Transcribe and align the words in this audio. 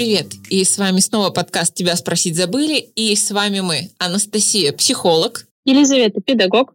привет! 0.00 0.32
И 0.48 0.64
с 0.64 0.78
вами 0.78 1.00
снова 1.00 1.28
подкаст 1.28 1.74
«Тебя 1.74 1.94
спросить 1.94 2.34
забыли». 2.34 2.78
И 2.78 3.14
с 3.14 3.30
вами 3.32 3.60
мы, 3.60 3.90
Анастасия, 3.98 4.72
психолог. 4.72 5.46
Елизавета, 5.66 6.22
педагог. 6.22 6.72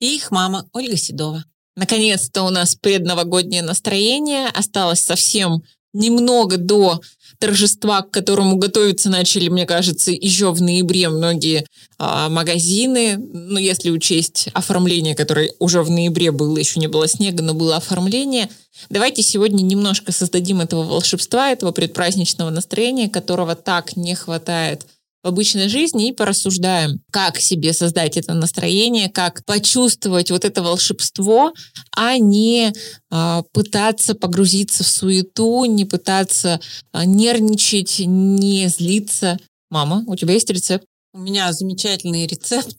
И 0.00 0.16
их 0.16 0.32
мама, 0.32 0.68
Ольга 0.72 0.96
Седова. 0.96 1.44
Наконец-то 1.76 2.42
у 2.42 2.50
нас 2.50 2.74
предновогоднее 2.74 3.62
настроение. 3.62 4.48
Осталось 4.48 4.98
совсем 4.98 5.62
немного 5.94 6.58
до 6.58 7.00
торжества, 7.38 8.02
к 8.02 8.10
которому 8.10 8.56
готовиться 8.56 9.10
начали, 9.10 9.48
мне 9.48 9.66
кажется, 9.66 10.10
еще 10.10 10.52
в 10.52 10.62
ноябре 10.62 11.08
многие 11.08 11.66
а, 11.98 12.28
магазины. 12.28 13.16
Ну, 13.16 13.58
если 13.58 13.90
учесть 13.90 14.48
оформление, 14.52 15.14
которое 15.14 15.52
уже 15.58 15.82
в 15.82 15.90
ноябре 15.90 16.30
было, 16.30 16.56
еще 16.58 16.80
не 16.80 16.86
было 16.86 17.08
снега, 17.08 17.42
но 17.42 17.54
было 17.54 17.76
оформление. 17.76 18.48
Давайте 18.90 19.22
сегодня 19.22 19.62
немножко 19.62 20.12
создадим 20.12 20.60
этого 20.60 20.84
волшебства, 20.84 21.50
этого 21.50 21.72
предпраздничного 21.72 22.50
настроения, 22.50 23.08
которого 23.08 23.54
так 23.54 23.96
не 23.96 24.14
хватает 24.14 24.86
в 25.24 25.26
обычной 25.26 25.68
жизни 25.68 26.08
и 26.08 26.12
порассуждаем, 26.12 27.00
как 27.10 27.40
себе 27.40 27.72
создать 27.72 28.18
это 28.18 28.34
настроение, 28.34 29.08
как 29.08 29.42
почувствовать 29.46 30.30
вот 30.30 30.44
это 30.44 30.62
волшебство, 30.62 31.54
а 31.96 32.18
не 32.18 32.72
э, 33.10 33.42
пытаться 33.52 34.14
погрузиться 34.14 34.84
в 34.84 34.88
суету, 34.88 35.64
не 35.64 35.86
пытаться 35.86 36.60
э, 36.92 37.04
нервничать, 37.06 38.00
не 38.00 38.68
злиться. 38.68 39.38
Мама, 39.70 40.04
у 40.06 40.14
тебя 40.14 40.34
есть 40.34 40.50
рецепт? 40.50 40.84
У 41.14 41.18
меня 41.18 41.50
замечательный 41.54 42.26
рецепт. 42.26 42.76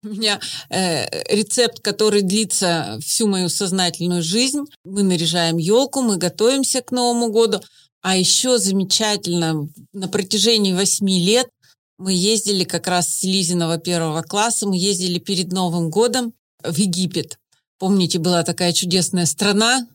У 0.04 0.10
меня 0.10 0.38
э, 0.70 1.34
рецепт, 1.34 1.80
который 1.80 2.22
длится 2.22 3.00
всю 3.04 3.26
мою 3.26 3.48
сознательную 3.48 4.22
жизнь. 4.22 4.60
Мы 4.84 5.02
наряжаем 5.02 5.56
елку, 5.56 6.02
мы 6.02 6.16
готовимся 6.16 6.80
к 6.80 6.92
Новому 6.92 7.32
году. 7.32 7.60
А 8.00 8.16
еще 8.16 8.58
замечательно, 8.58 9.68
на 9.92 10.06
протяжении 10.06 10.72
восьми 10.72 11.18
лет 11.18 11.48
мы 11.98 12.12
ездили 12.12 12.64
как 12.64 12.86
раз 12.86 13.08
с 13.12 13.22
Лизиного 13.24 13.78
первого 13.78 14.22
класса, 14.22 14.66
мы 14.66 14.76
ездили 14.76 15.18
перед 15.18 15.52
Новым 15.52 15.90
годом 15.90 16.32
в 16.62 16.76
Египет. 16.76 17.38
Помните, 17.78 18.18
была 18.18 18.44
такая 18.44 18.72
чудесная 18.72 19.26
страна. 19.26 19.86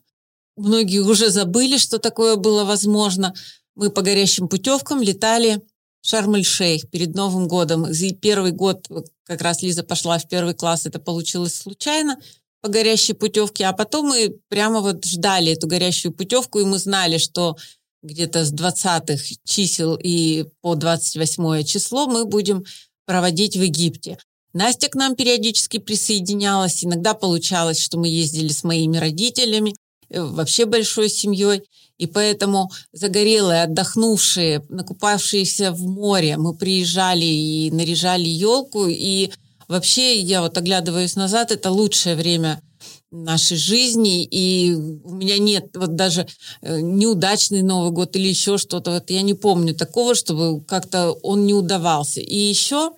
Многие 0.56 1.00
уже 1.00 1.30
забыли, 1.30 1.78
что 1.78 1.98
такое 1.98 2.36
было 2.36 2.64
возможно. 2.64 3.34
Мы 3.74 3.90
по 3.90 4.02
горящим 4.02 4.48
путевкам 4.48 5.02
летали 5.02 5.62
в 6.00 6.08
Шарм-эль-Шейх 6.08 6.88
перед 6.90 7.14
Новым 7.14 7.48
годом. 7.48 7.90
И 7.90 8.14
первый 8.14 8.52
год, 8.52 8.86
как 9.24 9.40
раз 9.40 9.62
Лиза 9.62 9.82
пошла 9.82 10.18
в 10.18 10.28
первый 10.28 10.54
класс, 10.54 10.86
это 10.86 10.98
получилось 10.98 11.54
случайно 11.54 12.18
по 12.60 12.68
горящей 12.68 13.14
путевке, 13.14 13.66
а 13.66 13.74
потом 13.74 14.08
мы 14.08 14.38
прямо 14.48 14.80
вот 14.80 15.04
ждали 15.04 15.52
эту 15.52 15.66
горящую 15.66 16.12
путевку, 16.12 16.60
и 16.60 16.64
мы 16.64 16.78
знали, 16.78 17.18
что 17.18 17.56
где-то 18.04 18.44
с 18.44 18.52
20-х 18.52 19.24
чисел 19.44 19.98
и 20.00 20.44
по 20.60 20.74
28 20.74 21.64
число 21.64 22.06
мы 22.06 22.26
будем 22.26 22.64
проводить 23.06 23.56
в 23.56 23.62
Египте. 23.62 24.18
Настя 24.52 24.88
к 24.88 24.94
нам 24.94 25.16
периодически 25.16 25.78
присоединялась. 25.78 26.84
Иногда 26.84 27.14
получалось, 27.14 27.80
что 27.80 27.98
мы 27.98 28.06
ездили 28.06 28.48
с 28.48 28.62
моими 28.62 28.98
родителями, 28.98 29.74
э, 30.10 30.22
вообще 30.22 30.64
большой 30.66 31.08
семьей. 31.08 31.62
И 31.96 32.06
поэтому 32.06 32.70
загорелые, 32.92 33.64
отдохнувшие, 33.64 34.64
накупавшиеся 34.68 35.72
в 35.72 35.82
море, 35.82 36.36
мы 36.36 36.54
приезжали 36.54 37.24
и 37.24 37.70
наряжали 37.70 38.28
елку. 38.28 38.86
И 38.86 39.30
вообще, 39.66 40.20
я 40.20 40.42
вот 40.42 40.56
оглядываюсь 40.56 41.16
назад, 41.16 41.50
это 41.50 41.70
лучшее 41.70 42.14
время– 42.14 42.60
нашей 43.14 43.56
жизни, 43.56 44.24
и 44.24 44.74
у 44.74 45.14
меня 45.14 45.38
нет 45.38 45.70
вот 45.74 45.94
даже 45.94 46.26
э, 46.62 46.80
неудачный 46.80 47.62
Новый 47.62 47.90
год 47.92 48.16
или 48.16 48.28
еще 48.28 48.58
что-то, 48.58 48.92
вот 48.92 49.10
я 49.10 49.22
не 49.22 49.34
помню 49.34 49.74
такого, 49.74 50.14
чтобы 50.14 50.62
как-то 50.64 51.12
он 51.12 51.46
не 51.46 51.54
удавался. 51.54 52.20
И 52.20 52.36
еще 52.36 52.92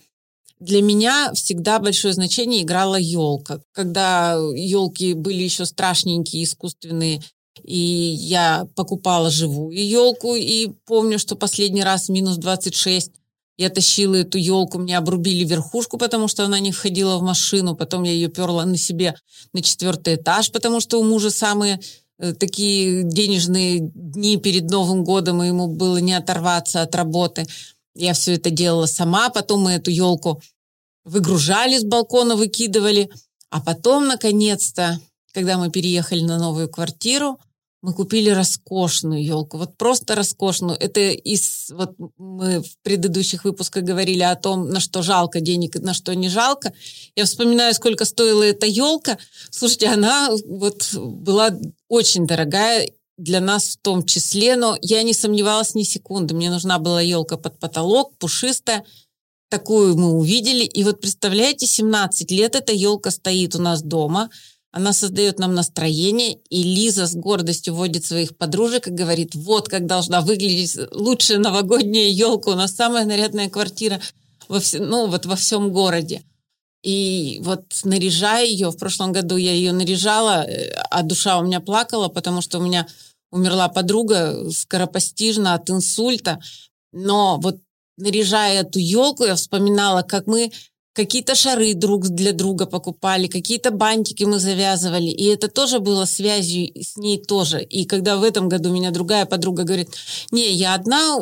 для 0.58 0.80
меня 0.80 1.32
всегда 1.34 1.78
большое 1.78 2.14
значение 2.14 2.62
играла 2.62 2.96
елка. 2.96 3.60
Когда 3.72 4.32
елки 4.32 5.12
были 5.12 5.42
еще 5.42 5.66
страшненькие, 5.66 6.44
искусственные, 6.44 7.22
и 7.62 7.76
я 7.78 8.66
покупала 8.74 9.30
живую 9.30 9.76
елку, 9.76 10.34
и 10.34 10.70
помню, 10.86 11.18
что 11.18 11.36
последний 11.36 11.82
раз 11.82 12.08
минус 12.08 12.36
26 12.36 13.12
я 13.56 13.70
тащила 13.70 14.16
эту 14.16 14.38
елку, 14.38 14.78
мне 14.78 14.98
обрубили 14.98 15.44
верхушку, 15.44 15.96
потому 15.96 16.28
что 16.28 16.44
она 16.44 16.60
не 16.60 16.72
входила 16.72 17.16
в 17.16 17.22
машину. 17.22 17.74
Потом 17.74 18.02
я 18.02 18.12
ее 18.12 18.28
перла 18.28 18.64
на 18.64 18.76
себе 18.76 19.14
на 19.52 19.62
четвертый 19.62 20.16
этаж, 20.16 20.52
потому 20.52 20.80
что 20.80 21.00
у 21.00 21.04
мужа 21.04 21.30
самые 21.30 21.80
э, 22.18 22.34
такие 22.34 23.02
денежные 23.02 23.80
дни 23.80 24.36
перед 24.36 24.70
Новым 24.70 25.04
годом, 25.04 25.42
и 25.42 25.46
ему 25.46 25.68
было 25.68 25.96
не 25.98 26.12
оторваться 26.12 26.82
от 26.82 26.94
работы. 26.94 27.46
Я 27.94 28.12
все 28.12 28.34
это 28.34 28.50
делала 28.50 28.86
сама. 28.86 29.30
Потом 29.30 29.62
мы 29.62 29.72
эту 29.72 29.90
елку 29.90 30.42
выгружали 31.04 31.78
с 31.78 31.84
балкона, 31.84 32.36
выкидывали. 32.36 33.08
А 33.48 33.60
потом, 33.62 34.06
наконец-то, 34.06 35.00
когда 35.32 35.56
мы 35.56 35.70
переехали 35.70 36.20
на 36.20 36.38
новую 36.38 36.68
квартиру, 36.68 37.38
мы 37.86 37.94
купили 37.94 38.30
роскошную 38.30 39.24
елку, 39.24 39.58
вот 39.58 39.76
просто 39.76 40.16
роскошную. 40.16 40.76
Это 40.76 41.00
из, 41.00 41.70
вот 41.70 41.94
мы 42.18 42.60
в 42.60 42.78
предыдущих 42.82 43.44
выпусках 43.44 43.84
говорили 43.84 44.22
о 44.22 44.34
том, 44.34 44.70
на 44.70 44.80
что 44.80 45.02
жалко 45.02 45.40
денег, 45.40 45.76
на 45.76 45.94
что 45.94 46.12
не 46.12 46.28
жалко. 46.28 46.72
Я 47.14 47.26
вспоминаю, 47.26 47.72
сколько 47.74 48.04
стоила 48.04 48.42
эта 48.42 48.66
елка. 48.66 49.18
Слушайте, 49.50 49.86
она 49.86 50.30
вот 50.48 50.94
была 50.94 51.56
очень 51.88 52.26
дорогая, 52.26 52.90
для 53.18 53.40
нас 53.40 53.76
в 53.76 53.78
том 53.82 54.04
числе, 54.04 54.56
но 54.56 54.76
я 54.82 55.04
не 55.04 55.14
сомневалась 55.14 55.76
ни 55.76 55.84
секунды. 55.84 56.34
Мне 56.34 56.50
нужна 56.50 56.80
была 56.80 57.00
елка 57.00 57.36
под 57.36 57.60
потолок, 57.60 58.18
пушистая. 58.18 58.84
Такую 59.48 59.96
мы 59.96 60.10
увидели. 60.10 60.64
И 60.64 60.82
вот 60.82 61.00
представляете, 61.00 61.68
17 61.68 62.32
лет 62.32 62.56
эта 62.56 62.72
елка 62.72 63.12
стоит 63.12 63.54
у 63.54 63.62
нас 63.62 63.80
дома– 63.80 64.28
она 64.76 64.92
создает 64.92 65.38
нам 65.38 65.54
настроение, 65.54 66.36
и 66.50 66.62
Лиза 66.62 67.06
с 67.06 67.14
гордостью 67.14 67.74
вводит 67.74 68.04
своих 68.04 68.36
подружек 68.36 68.88
и 68.88 68.90
говорит, 68.90 69.34
вот 69.34 69.70
как 69.70 69.86
должна 69.86 70.20
выглядеть 70.20 70.76
лучшая 70.92 71.38
новогодняя 71.38 72.10
елка, 72.10 72.50
у 72.50 72.56
нас 72.56 72.74
самая 72.74 73.06
нарядная 73.06 73.48
квартира 73.48 74.02
во, 74.48 74.60
все, 74.60 74.78
ну, 74.78 75.06
вот 75.06 75.24
во 75.24 75.34
всем 75.34 75.72
городе. 75.72 76.24
И 76.82 77.38
вот 77.42 77.64
наряжая 77.84 78.44
ее, 78.44 78.68
в 78.68 78.76
прошлом 78.76 79.12
году 79.12 79.38
я 79.38 79.52
ее 79.52 79.72
наряжала, 79.72 80.44
э, 80.44 80.72
а 80.90 81.02
душа 81.02 81.38
у 81.38 81.44
меня 81.44 81.60
плакала, 81.60 82.08
потому 82.08 82.42
что 82.42 82.58
у 82.58 82.62
меня 82.62 82.86
умерла 83.30 83.68
подруга 83.68 84.50
скоропостижно 84.50 85.54
от 85.54 85.70
инсульта. 85.70 86.38
Но 86.92 87.38
вот 87.38 87.56
наряжая 87.96 88.60
эту 88.60 88.78
елку, 88.78 89.24
я 89.24 89.36
вспоминала, 89.36 90.02
как 90.02 90.26
мы 90.26 90.52
какие-то 90.96 91.34
шары 91.34 91.74
друг 91.74 92.08
для 92.08 92.32
друга 92.32 92.64
покупали, 92.64 93.26
какие-то 93.26 93.70
бантики 93.70 94.24
мы 94.24 94.38
завязывали, 94.38 95.10
и 95.10 95.24
это 95.26 95.48
тоже 95.48 95.78
было 95.78 96.06
связью 96.06 96.72
с 96.74 96.96
ней 96.96 97.22
тоже. 97.22 97.62
И 97.62 97.84
когда 97.84 98.16
в 98.16 98.22
этом 98.22 98.48
году 98.48 98.72
меня 98.72 98.90
другая 98.90 99.26
подруга 99.26 99.64
говорит, 99.64 99.90
не, 100.30 100.50
я 100.54 100.72
одна, 100.72 101.18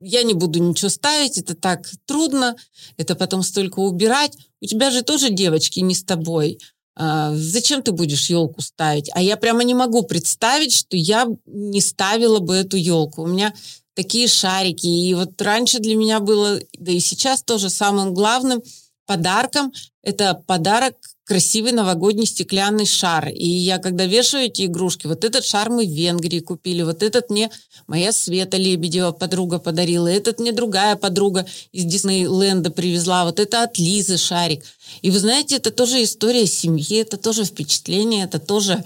я 0.00 0.22
не 0.22 0.32
буду 0.32 0.60
ничего 0.60 0.88
ставить, 0.88 1.36
это 1.36 1.54
так 1.54 1.90
трудно, 2.06 2.56
это 2.96 3.14
потом 3.14 3.42
столько 3.42 3.80
убирать, 3.80 4.32
у 4.62 4.66
тебя 4.66 4.90
же 4.90 5.02
тоже 5.02 5.28
девочки 5.28 5.80
не 5.80 5.94
с 5.94 6.02
тобой, 6.02 6.58
а, 6.96 7.34
зачем 7.34 7.82
ты 7.82 7.92
будешь 7.92 8.30
елку 8.30 8.62
ставить? 8.62 9.10
А 9.12 9.20
я 9.20 9.36
прямо 9.36 9.62
не 9.62 9.74
могу 9.74 10.04
представить, 10.04 10.72
что 10.72 10.96
я 10.96 11.26
не 11.44 11.82
ставила 11.82 12.38
бы 12.38 12.54
эту 12.54 12.76
елку. 12.78 13.22
У 13.22 13.26
меня 13.26 13.54
такие 13.94 14.28
шарики. 14.28 14.86
И 14.86 15.14
вот 15.14 15.40
раньше 15.40 15.78
для 15.78 15.96
меня 15.96 16.20
было, 16.20 16.60
да 16.78 16.92
и 16.92 17.00
сейчас 17.00 17.42
тоже 17.42 17.68
самым 17.68 18.14
главным– 18.14 18.62
подарком. 19.06 19.72
Это 20.02 20.42
подарок 20.46 20.94
красивый 21.24 21.72
новогодний 21.72 22.26
стеклянный 22.26 22.86
шар. 22.86 23.28
И 23.28 23.46
я, 23.46 23.78
когда 23.78 24.06
вешаю 24.06 24.46
эти 24.46 24.66
игрушки, 24.66 25.06
вот 25.06 25.24
этот 25.24 25.44
шар 25.44 25.70
мы 25.70 25.86
в 25.86 25.90
Венгрии 25.90 26.40
купили, 26.40 26.82
вот 26.82 27.02
этот 27.02 27.30
мне 27.30 27.50
моя 27.86 28.12
Света 28.12 28.56
Лебедева 28.56 29.12
подруга 29.12 29.58
подарила, 29.58 30.08
этот 30.08 30.40
мне 30.40 30.52
другая 30.52 30.96
подруга 30.96 31.46
из 31.70 31.84
Диснейленда 31.84 32.70
привезла, 32.70 33.24
вот 33.24 33.38
это 33.38 33.62
от 33.62 33.78
Лизы 33.78 34.16
шарик. 34.16 34.64
И 35.00 35.10
вы 35.10 35.18
знаете, 35.18 35.56
это 35.56 35.70
тоже 35.70 36.02
история 36.02 36.46
семьи, 36.46 36.98
это 36.98 37.16
тоже 37.16 37.44
впечатление, 37.44 38.24
это 38.24 38.38
тоже 38.38 38.84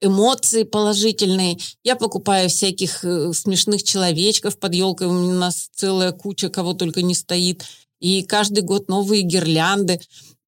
эмоции 0.00 0.62
положительные. 0.62 1.58
Я 1.82 1.96
покупаю 1.96 2.48
всяких 2.48 3.02
э, 3.02 3.32
смешных 3.32 3.82
человечков 3.82 4.58
под 4.58 4.74
елкой. 4.74 5.06
У 5.06 5.12
нас 5.12 5.70
целая 5.74 6.12
куча, 6.12 6.50
кого 6.50 6.74
только 6.74 7.02
не 7.02 7.14
стоит 7.14 7.64
и 8.06 8.22
каждый 8.22 8.62
год 8.62 8.88
новые 8.88 9.22
гирлянды. 9.22 10.00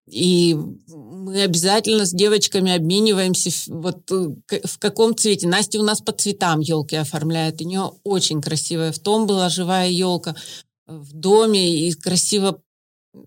И 0.09 0.57
мы 0.87 1.43
обязательно 1.43 2.07
с 2.07 2.13
девочками 2.13 2.75
обмениваемся 2.75 3.51
вот 3.67 4.11
э, 4.11 4.61
в 4.65 4.79
каком 4.79 5.17
цвете. 5.17 5.49
Настя 5.49 5.81
у 5.81 5.83
нас 5.83 6.01
по 6.01 6.13
цветам 6.13 6.61
елки 6.61 6.97
оформляет. 6.97 7.61
У 7.61 7.65
нее 7.65 7.93
очень 8.05 8.41
красивая. 8.41 8.93
В 8.93 8.99
том 8.99 9.27
была 9.27 9.49
живая 9.51 9.91
елка 9.91 10.35
в 10.87 11.13
доме 11.13 11.89
и 11.89 11.93
красиво 11.93 12.63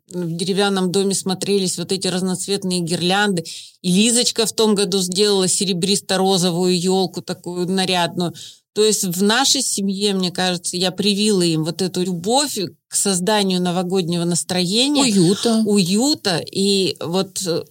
в 0.10 0.36
деревянном 0.36 0.92
доме 0.92 1.14
смотрелись 1.14 1.78
вот 1.78 1.92
эти 1.92 2.08
разноцветные 2.08 2.80
гирлянды. 2.80 3.44
И 3.82 3.92
Лизочка 3.92 4.46
в 4.46 4.54
том 4.54 4.76
году 4.76 5.00
сделала 5.00 5.48
серебристо-розовую 5.48 6.80
елку, 6.80 7.22
такую 7.22 7.68
нарядную. 7.68 8.34
То 8.74 8.84
есть 8.84 9.04
в 9.04 9.22
нашей 9.22 9.62
семье, 9.62 10.14
мне 10.14 10.32
кажется, 10.32 10.78
я 10.78 10.92
привила 10.92 11.42
им 11.42 11.66
вот 11.66 11.82
эту 11.82 12.04
любовь 12.04 12.58
к 12.88 12.96
созданию 12.96 13.62
новогоднего 13.62 14.24
настроения. 14.24 15.04
Уюта. 15.04 15.64
Уюта. 15.66 16.38
И 16.40 16.96
вот 17.02 17.42
э, 17.46 17.64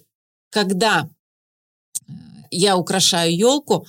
когда 0.51 1.09
я 2.51 2.77
украшаю 2.77 3.35
елку, 3.35 3.87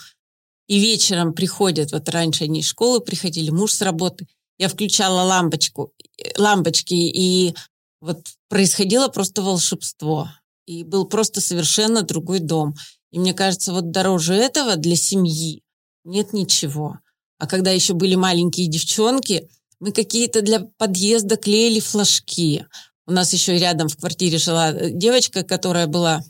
и 0.69 0.79
вечером 0.79 1.35
приходят, 1.35 1.93
вот 1.93 2.09
раньше 2.09 2.44
они 2.44 2.61
из 2.61 2.67
школы 2.67 3.00
приходили, 3.00 3.50
муж 3.50 3.73
с 3.73 3.82
работы, 3.82 4.26
я 4.58 4.69
включала 4.69 5.23
лампочку, 5.23 5.93
э, 6.17 6.31
лампочки, 6.38 6.94
и 6.94 7.55
вот 8.00 8.26
происходило 8.49 9.08
просто 9.08 9.43
волшебство. 9.43 10.31
И 10.67 10.85
был 10.85 11.06
просто 11.06 11.41
совершенно 11.41 12.03
другой 12.03 12.38
дом. 12.38 12.75
И 13.11 13.19
мне 13.19 13.35
кажется, 13.35 13.73
вот 13.73 13.91
дороже 13.91 14.35
этого 14.35 14.76
для 14.76 14.97
семьи 14.97 15.62
нет 16.05 16.32
ничего. 16.32 16.99
А 17.43 17.49
когда 17.49 17.73
еще 17.73 17.94
были 17.94 18.15
маленькие 18.15 18.69
девчонки, 18.69 19.49
мы 19.81 19.91
какие-то 19.91 20.43
для 20.43 20.61
подъезда 20.79 21.37
клеили 21.37 21.81
флажки. 21.81 22.67
У 23.05 23.11
нас 23.11 23.33
еще 23.33 23.59
рядом 23.59 23.89
в 23.89 23.97
квартире 23.97 24.39
жила 24.39 24.71
э, 24.71 24.91
девочка, 24.91 25.43
которая 25.43 25.89
была 25.89 26.23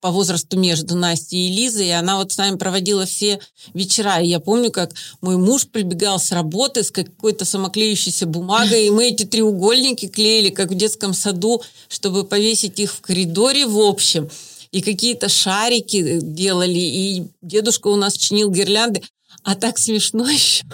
по 0.00 0.10
возрасту 0.10 0.58
между 0.58 0.96
Настей 0.96 1.48
и 1.48 1.52
Лизой, 1.52 1.86
и 1.86 1.90
она 1.90 2.16
вот 2.16 2.32
с 2.32 2.36
нами 2.36 2.56
проводила 2.56 3.06
все 3.06 3.38
вечера. 3.74 4.20
И 4.20 4.26
я 4.26 4.40
помню, 4.40 4.72
как 4.72 4.92
мой 5.20 5.36
муж 5.36 5.68
прибегал 5.68 6.18
с 6.18 6.32
работы 6.32 6.82
с 6.82 6.90
какой-то 6.90 7.44
самоклеющейся 7.44 8.26
бумагой, 8.26 8.88
и 8.88 8.90
мы 8.90 9.10
эти 9.10 9.22
треугольники 9.22 10.08
клеили, 10.08 10.50
как 10.50 10.72
в 10.72 10.74
детском 10.74 11.14
саду, 11.14 11.62
чтобы 11.86 12.24
повесить 12.24 12.80
их 12.80 12.92
в 12.92 13.00
коридоре 13.02 13.66
в 13.66 13.78
общем. 13.78 14.28
И 14.72 14.82
какие-то 14.82 15.28
шарики 15.28 15.98
э, 15.98 16.18
делали, 16.20 16.80
и 16.80 17.26
дедушка 17.40 17.86
у 17.86 17.94
нас 17.94 18.16
чинил 18.16 18.50
гирлянды. 18.50 19.04
А 19.42 19.54
так 19.54 19.78
смешно 19.78 20.28
еще. 20.28 20.64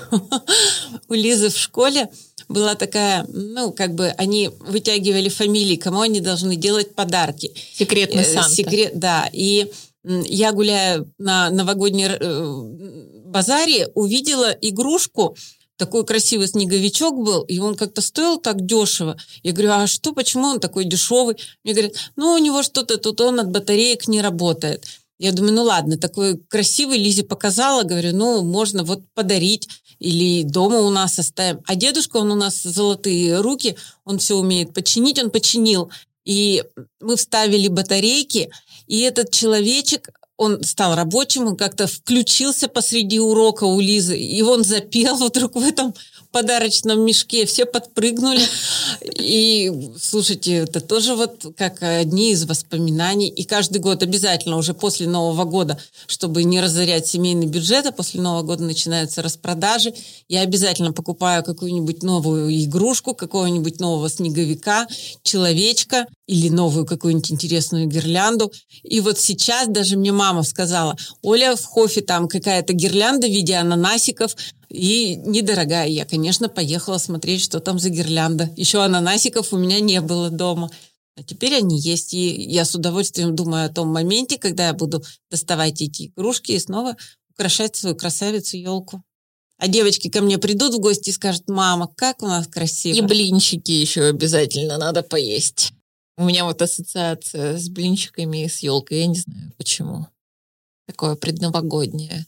У 1.09 1.15
Лизы 1.15 1.51
в 1.51 1.59
школе 1.59 2.09
была 2.49 2.75
такая, 2.75 3.27
ну, 3.29 3.73
как 3.73 3.95
бы 3.95 4.09
они 4.19 4.51
вытягивали 4.61 5.29
фамилии, 5.29 5.77
кому 5.77 6.01
они 6.01 6.21
должны 6.21 6.57
делать 6.57 6.95
подарки. 6.95 7.53
Секретный 7.75 8.23
э, 8.23 8.33
Санта. 8.33 8.51
Секрет, 8.51 8.99
да. 8.99 9.29
И 9.33 9.71
я, 10.05 10.53
гуляя 10.53 11.07
на 11.19 11.51
новогодней 11.51 12.09
э, 12.09 13.23
базаре, 13.27 13.89
увидела 13.95 14.51
игрушку, 14.61 15.37
такой 15.77 16.05
красивый 16.05 16.47
снеговичок 16.47 17.15
был, 17.15 17.43
и 17.43 17.59
он 17.59 17.75
как-то 17.75 18.03
стоил 18.03 18.39
так 18.39 18.65
дешево. 18.65 19.17
Я 19.43 19.53
говорю, 19.53 19.73
а 19.73 19.87
что, 19.87 20.13
почему 20.13 20.47
он 20.47 20.61
такой 20.61 20.85
дешевый? 20.85 21.37
Мне 21.65 21.73
говорят, 21.73 21.95
ну, 22.15 22.35
у 22.35 22.39
него 22.39 22.63
что-то 22.63 22.99
тут, 22.99 23.21
он 23.21 23.41
от 23.41 23.51
батареек 23.51 24.07
не 24.07 24.21
работает. 24.21 24.85
Я 25.23 25.31
думаю, 25.31 25.55
ну 25.55 25.63
ладно, 25.63 25.97
такой 25.97 26.37
красивый 26.37 26.99
Лизе 26.99 27.23
показала, 27.23 27.85
говорю, 27.85 28.11
ну, 28.13 28.43
можно 28.43 28.83
вот 28.83 29.03
подарить 29.15 29.69
или 30.01 30.43
дома 30.43 30.81
у 30.81 30.91
нас 30.91 31.17
оставим. 31.17 31.61
А 31.65 31.77
дедушка, 31.77 32.17
он 32.17 32.33
у 32.33 32.35
нас 32.35 32.61
золотые 32.61 33.41
руки, 33.41 33.77
он 34.05 34.19
все 34.19 34.35
умеет 34.35 34.75
починить, 34.75 35.23
он 35.23 35.31
починил. 35.31 35.93
И 36.25 36.65
мы 37.01 37.15
вставили 37.15 37.69
батарейки, 37.69 38.51
и 38.89 39.03
этот 39.03 39.31
человечек, 39.31 40.09
он 40.37 40.65
стал 40.65 40.97
рабочим, 40.97 41.47
он 41.47 41.57
как-то 41.57 41.87
включился 41.87 42.67
посреди 42.67 43.21
урока 43.21 43.63
у 43.63 43.79
Лизы, 43.79 44.19
и 44.19 44.43
он 44.43 44.65
запел 44.65 45.15
вдруг 45.25 45.55
в 45.55 45.63
этом 45.63 45.95
подарочном 46.33 47.05
мешке, 47.05 47.47
все 47.47 47.67
подпрыгнули. 47.67 48.43
И, 49.19 49.71
слушайте, 50.01 50.55
это 50.57 50.81
тоже 50.81 51.15
вот 51.15 51.55
как 51.57 51.83
одни 51.83 52.33
из 52.33 52.45
воспоминаний. 52.45 53.29
И 53.29 53.45
каждый 53.45 53.79
год 53.79 54.03
обязательно 54.03 54.57
уже 54.57 54.75
после 54.75 55.07
Нового 55.07 55.45
года, 55.45 55.79
чтобы 56.07 56.43
не 56.45 56.61
разорять 56.61 57.07
семейный 57.07 57.47
бюджет, 57.47 57.87
а 57.87 57.93
после 57.93 58.21
Нового 58.21 58.43
года 58.43 58.65
начинаются 58.65 59.23
распродажи, 59.23 59.95
я 60.29 60.41
обязательно 60.41 60.93
покупаю 60.93 61.45
какую-нибудь 61.45 62.03
новую 62.03 62.51
игрушку, 62.65 63.15
какого-нибудь 63.15 63.79
нового 63.79 64.09
снеговика, 64.09 64.87
человечка 65.23 66.07
или 66.33 66.49
новую 66.49 66.87
какую-нибудь 66.87 67.31
интересную 67.31 67.87
гирлянду. 67.87 68.51
И 68.83 69.01
вот 69.01 69.19
сейчас 69.19 69.69
даже 69.69 69.97
мне 69.97 70.13
мама 70.13 70.43
сказала, 70.43 70.97
Оля, 71.21 71.55
в 71.57 71.65
Хофе 71.65 72.01
там 72.01 72.27
какая-то 72.27 72.73
гирлянда 72.73 73.27
в 73.27 73.31
виде 73.31 73.55
ананасиков, 73.55 74.35
и 74.71 75.17
недорогая. 75.17 75.87
Я, 75.87 76.07
конечно, 76.07 76.49
поехала 76.49 76.97
смотреть, 76.97 77.43
что 77.43 77.61
там 77.61 77.79
за 77.79 77.91
гирлянда. 77.91 78.51
Еще 78.57 78.83
ананасиков 78.83 79.53
у 79.53 79.59
меня 79.59 79.81
не 79.81 80.01
было 80.01 80.31
дома. 80.31 80.71
А 81.15 81.23
теперь 81.23 81.57
они 81.57 81.79
есть. 81.79 82.15
И 82.15 82.43
я 82.51 82.65
с 82.65 82.75
удовольствием 82.75 83.37
думаю 83.37 83.67
о 83.67 83.69
том 83.69 83.89
моменте, 83.89 84.39
когда 84.39 84.69
я 84.69 84.73
буду 84.73 85.05
доставать 85.31 85.83
эти 85.83 86.07
игрушки 86.07 86.53
и 86.53 86.59
снова 86.59 86.97
украшать 87.35 87.77
свою 87.77 87.95
красавицу 87.95 88.57
елку. 88.57 89.03
А 89.59 89.69
девочки 89.69 90.09
ко 90.09 90.23
мне 90.23 90.39
придут 90.39 90.75
в 90.75 90.79
гости 90.79 91.11
и 91.11 91.13
скажут, 91.13 91.49
мама, 91.49 91.89
как 91.95 92.23
у 92.23 92.27
нас 92.27 92.47
красиво. 92.47 92.97
И 92.97 93.03
блинчики 93.03 93.73
еще 93.73 94.05
обязательно 94.05 94.79
надо 94.79 95.03
поесть. 95.03 95.73
У 96.17 96.25
меня 96.25 96.45
вот 96.45 96.61
ассоциация 96.61 97.57
с 97.57 97.69
блинчиками 97.69 98.45
и 98.45 98.49
с 98.49 98.59
елкой. 98.61 99.01
Я 99.01 99.07
не 99.07 99.19
знаю 99.19 99.53
почему. 99.57 100.07
Такое 100.87 101.15
предновогоднее. 101.15 102.27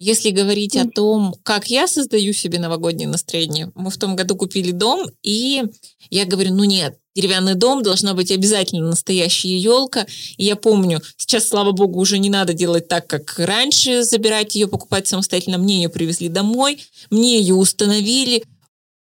Если 0.00 0.30
говорить 0.30 0.76
о 0.76 0.86
том, 0.86 1.34
как 1.44 1.68
я 1.68 1.86
создаю 1.86 2.32
себе 2.32 2.58
новогоднее 2.58 3.08
настроение, 3.08 3.70
мы 3.74 3.90
в 3.90 3.96
том 3.96 4.16
году 4.16 4.36
купили 4.36 4.72
дом, 4.72 5.08
и 5.22 5.62
я 6.10 6.26
говорю, 6.26 6.52
ну 6.52 6.64
нет, 6.64 6.98
деревянный 7.14 7.54
дом, 7.54 7.82
должна 7.82 8.12
быть 8.12 8.32
обязательно 8.32 8.88
настоящая 8.88 9.56
елка. 9.56 10.06
И 10.36 10.44
я 10.44 10.56
помню, 10.56 11.00
сейчас, 11.16 11.48
слава 11.48 11.72
богу, 11.72 12.00
уже 12.00 12.18
не 12.18 12.28
надо 12.28 12.52
делать 12.52 12.88
так, 12.88 13.06
как 13.06 13.38
раньше, 13.38 14.02
забирать 14.02 14.56
ее, 14.56 14.66
покупать 14.66 15.06
самостоятельно. 15.06 15.58
Мне 15.58 15.76
ее 15.76 15.88
привезли 15.88 16.28
домой, 16.28 16.82
мне 17.10 17.38
ее 17.38 17.54
установили. 17.54 18.44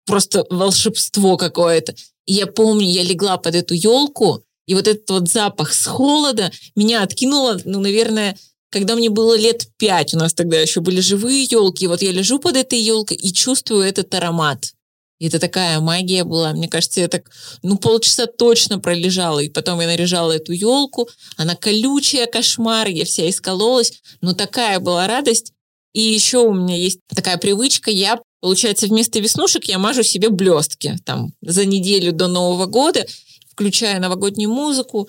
Просто 0.06 0.46
волшебство 0.50 1.38
какое-то. 1.38 1.96
И 2.26 2.34
я 2.34 2.48
помню, 2.48 2.86
я 2.86 3.04
легла 3.04 3.38
под 3.38 3.56
эту 3.56 3.74
елку, 3.74 4.44
и 4.66 4.76
вот 4.76 4.88
этот 4.88 5.10
вот 5.10 5.30
запах 5.30 5.74
с 5.74 5.86
холода 5.86 6.52
меня 6.76 7.04
откинуло, 7.04 7.60
ну, 7.66 7.80
наверное, 7.80 8.38
когда 8.70 8.96
мне 8.96 9.10
было 9.10 9.38
лет 9.38 9.68
пять, 9.78 10.14
у 10.14 10.18
нас 10.18 10.34
тогда 10.34 10.60
еще 10.60 10.82
были 10.82 11.00
живые 11.00 11.44
елки, 11.44 11.88
вот 11.88 12.02
я 12.02 12.12
лежу 12.12 12.40
под 12.40 12.56
этой 12.56 12.80
елкой 12.80 13.18
и 13.18 13.32
чувствую 13.34 13.84
этот 13.84 14.14
аромат. 14.16 14.74
И 15.20 15.28
это 15.28 15.40
такая 15.40 15.80
магия 15.80 16.26
была. 16.26 16.52
Мне 16.52 16.68
кажется, 16.68 17.00
я 17.00 17.08
так, 17.08 17.32
ну, 17.62 17.78
полчаса 17.78 18.26
точно 18.26 18.80
пролежала. 18.80 19.40
И 19.40 19.48
потом 19.48 19.80
я 19.80 19.88
наряжала 19.88 20.34
эту 20.34 20.52
елку. 20.52 21.08
Она 21.38 21.56
колючая, 21.56 22.26
кошмар. 22.26 22.90
Я 22.90 23.06
вся 23.06 23.30
искололась. 23.30 24.02
Но 24.20 24.34
такая 24.34 24.82
была 24.82 25.08
радость. 25.08 25.54
И 25.94 26.02
еще 26.02 26.40
у 26.40 26.54
меня 26.54 26.76
есть 26.76 27.00
такая 27.08 27.38
привычка. 27.38 27.90
Я, 27.90 28.20
получается, 28.44 28.88
вместо 28.88 29.20
веснушек 29.20 29.70
я 29.70 29.80
мажу 29.80 30.04
себе 30.04 30.28
блестки. 30.28 30.98
Там 31.06 31.32
за 31.42 31.64
неделю 31.64 32.12
до 32.12 32.28
Нового 32.28 32.66
года, 32.66 33.06
включая 33.50 34.02
новогоднюю 34.02 34.50
музыку. 34.52 35.08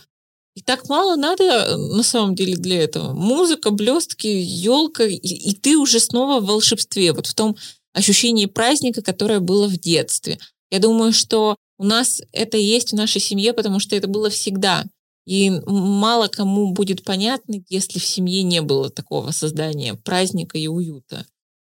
И 0.54 0.60
так 0.60 0.88
мало 0.88 1.16
надо 1.16 1.76
на 1.76 2.04
самом 2.04 2.36
деле 2.36 2.54
для 2.54 2.80
этого. 2.84 3.12
Музыка, 3.12 3.72
блестки, 3.72 4.28
елка, 4.28 5.02
и, 5.04 5.16
и 5.16 5.52
ты 5.52 5.76
уже 5.76 5.98
снова 5.98 6.38
в 6.38 6.46
волшебстве, 6.46 7.12
вот 7.12 7.26
в 7.26 7.34
том 7.34 7.56
ощущении 7.92 8.46
праздника, 8.46 9.02
которое 9.02 9.40
было 9.40 9.66
в 9.66 9.78
детстве. 9.78 10.38
Я 10.70 10.78
думаю, 10.78 11.12
что 11.12 11.56
у 11.76 11.84
нас 11.84 12.22
это 12.30 12.56
есть 12.56 12.92
в 12.92 12.94
нашей 12.94 13.20
семье, 13.20 13.52
потому 13.52 13.80
что 13.80 13.96
это 13.96 14.06
было 14.06 14.30
всегда. 14.30 14.84
И 15.26 15.50
мало 15.66 16.28
кому 16.28 16.70
будет 16.70 17.02
понятно, 17.02 17.56
если 17.68 17.98
в 17.98 18.06
семье 18.06 18.44
не 18.44 18.62
было 18.62 18.90
такого 18.90 19.32
создания 19.32 19.94
праздника 19.94 20.56
и 20.56 20.68
уюта. 20.68 21.26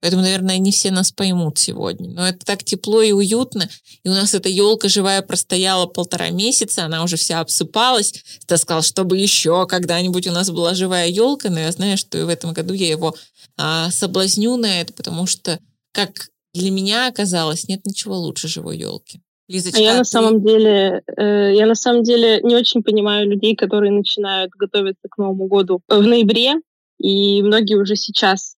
Поэтому, 0.04 0.20
наверное, 0.20 0.58
не 0.58 0.70
все 0.70 0.90
нас 0.90 1.12
поймут 1.12 1.56
сегодня. 1.56 2.10
Но 2.10 2.28
это 2.28 2.44
так 2.44 2.62
тепло 2.62 3.00
и 3.00 3.12
уютно. 3.12 3.70
И 4.02 4.10
у 4.10 4.12
нас 4.12 4.34
эта 4.34 4.50
елка 4.50 4.90
живая 4.90 5.22
простояла 5.22 5.86
полтора 5.86 6.28
месяца, 6.28 6.84
она 6.84 7.02
уже 7.04 7.16
вся 7.16 7.40
обсыпалась. 7.40 8.22
Ты 8.46 8.58
сказал, 8.58 8.82
чтобы 8.82 9.16
еще 9.16 9.66
когда-нибудь 9.66 10.26
у 10.26 10.32
нас 10.32 10.50
была 10.50 10.74
живая 10.74 11.08
елка, 11.08 11.48
но 11.48 11.58
я 11.58 11.72
знаю, 11.72 11.96
что 11.96 12.18
и 12.18 12.22
в 12.22 12.28
этом 12.28 12.52
году 12.52 12.74
я 12.74 12.86
его 12.86 13.14
а, 13.56 13.90
соблазню 13.90 14.58
на 14.58 14.82
это, 14.82 14.92
потому 14.92 15.24
что, 15.24 15.58
как 15.92 16.28
для 16.52 16.70
меня 16.70 17.08
оказалось, 17.08 17.66
нет 17.66 17.86
ничего 17.86 18.18
лучше 18.18 18.46
живой 18.46 18.76
елки. 18.76 19.22
Лизочка, 19.48 19.78
а 19.78 19.82
я 19.82 19.92
а 19.92 19.94
на 19.94 20.04
ты... 20.04 20.10
самом 20.10 20.44
деле, 20.44 21.02
э, 21.16 21.54
я 21.54 21.64
на 21.64 21.74
самом 21.74 22.02
деле 22.02 22.42
не 22.42 22.54
очень 22.54 22.82
понимаю 22.82 23.26
людей, 23.26 23.56
которые 23.56 23.90
начинают 23.90 24.50
готовиться 24.50 25.08
к 25.10 25.16
Новому 25.16 25.46
году 25.46 25.80
в 25.88 26.02
ноябре, 26.02 26.56
и 26.98 27.42
многие 27.42 27.76
уже 27.76 27.96
сейчас 27.96 28.56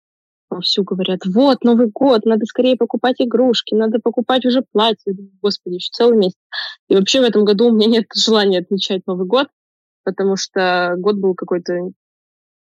вовсю 0.56 0.82
говорят, 0.82 1.20
вот, 1.24 1.62
Новый 1.64 1.88
год, 1.88 2.24
надо 2.24 2.46
скорее 2.46 2.76
покупать 2.76 3.16
игрушки, 3.18 3.74
надо 3.74 3.98
покупать 4.00 4.44
уже 4.44 4.62
платье. 4.72 5.14
Господи, 5.40 5.74
еще 5.74 5.90
целый 5.92 6.18
месяц. 6.18 6.38
И 6.88 6.96
вообще 6.96 7.20
в 7.20 7.24
этом 7.24 7.44
году 7.44 7.68
у 7.68 7.72
меня 7.72 7.86
нет 7.86 8.06
желания 8.14 8.58
отмечать 8.58 9.06
Новый 9.06 9.26
год, 9.26 9.48
потому 10.04 10.36
что 10.36 10.94
год 10.98 11.16
был 11.16 11.34
какой-то, 11.34 11.92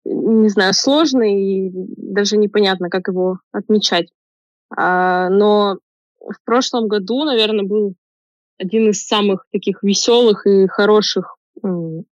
не 0.04 0.48
знаю, 0.48 0.74
сложный, 0.74 1.40
и 1.40 1.70
даже 1.96 2.36
непонятно, 2.36 2.90
как 2.90 3.08
его 3.08 3.38
отмечать. 3.52 4.08
А, 4.74 5.28
но 5.30 5.78
в 6.18 6.44
прошлом 6.44 6.88
году, 6.88 7.24
наверное, 7.24 7.64
был 7.64 7.94
один 8.58 8.90
из 8.90 9.06
самых 9.06 9.46
таких 9.52 9.82
веселых 9.82 10.46
и 10.46 10.66
хороших 10.66 11.36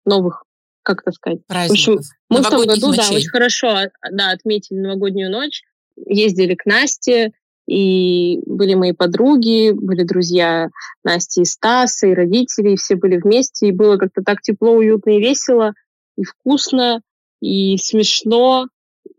новых 0.05 0.45
как 0.83 1.03
это 1.03 1.13
сказать. 1.13 1.47
Праздников. 1.47 1.87
В 1.87 1.99
общем, 1.99 2.11
мы 2.29 2.43
в 2.43 2.49
том 2.49 2.67
году, 2.67 2.89
ночей. 2.89 3.03
да, 3.09 3.17
очень 3.17 3.29
хорошо 3.29 3.79
да, 4.11 4.31
отметили 4.31 4.79
новогоднюю 4.79 5.31
ночь, 5.31 5.63
ездили 6.07 6.55
к 6.55 6.67
Насте, 6.67 7.33
И 7.67 8.41
были 8.47 8.75
мои 8.75 8.93
подруги, 8.93 9.71
были 9.71 10.03
друзья 10.03 10.71
Насти 11.05 11.43
и 11.43 11.45
Стаса, 11.45 12.09
и 12.09 12.15
родители, 12.15 12.73
и 12.73 12.77
все 12.77 12.97
были 12.97 13.17
вместе, 13.17 13.69
и 13.69 13.73
было 13.73 13.97
как-то 13.97 14.23
так 14.23 14.41
тепло, 14.41 14.73
уютно 14.73 15.11
и 15.11 15.21
весело, 15.21 15.75
и 16.17 16.25
вкусно, 16.25 17.03
и 17.41 17.77
смешно, 17.79 18.67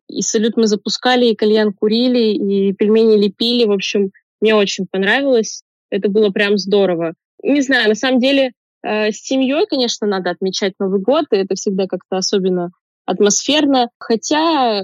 и 0.07 0.21
салют 0.21 0.57
мы 0.57 0.67
запускали, 0.67 1.27
и 1.27 1.35
кальян 1.35 1.71
курили, 1.73 2.33
и 2.33 2.73
пельмени 2.73 3.17
лепили. 3.17 3.65
В 3.65 3.71
общем, 3.71 4.11
мне 4.41 4.55
очень 4.55 4.85
понравилось. 4.89 5.63
Это 5.89 6.09
было 6.09 6.29
прям 6.29 6.57
здорово. 6.57 7.13
Не 7.43 7.61
знаю, 7.61 7.89
на 7.89 7.95
самом 7.95 8.19
деле 8.19 8.51
с 8.83 9.15
семьей, 9.15 9.65
конечно, 9.67 10.07
надо 10.07 10.31
отмечать 10.31 10.73
Новый 10.79 10.99
год, 10.99 11.25
и 11.31 11.37
это 11.37 11.55
всегда 11.55 11.87
как-то 11.87 12.17
особенно 12.17 12.71
атмосферно. 13.05 13.89
Хотя, 13.99 14.83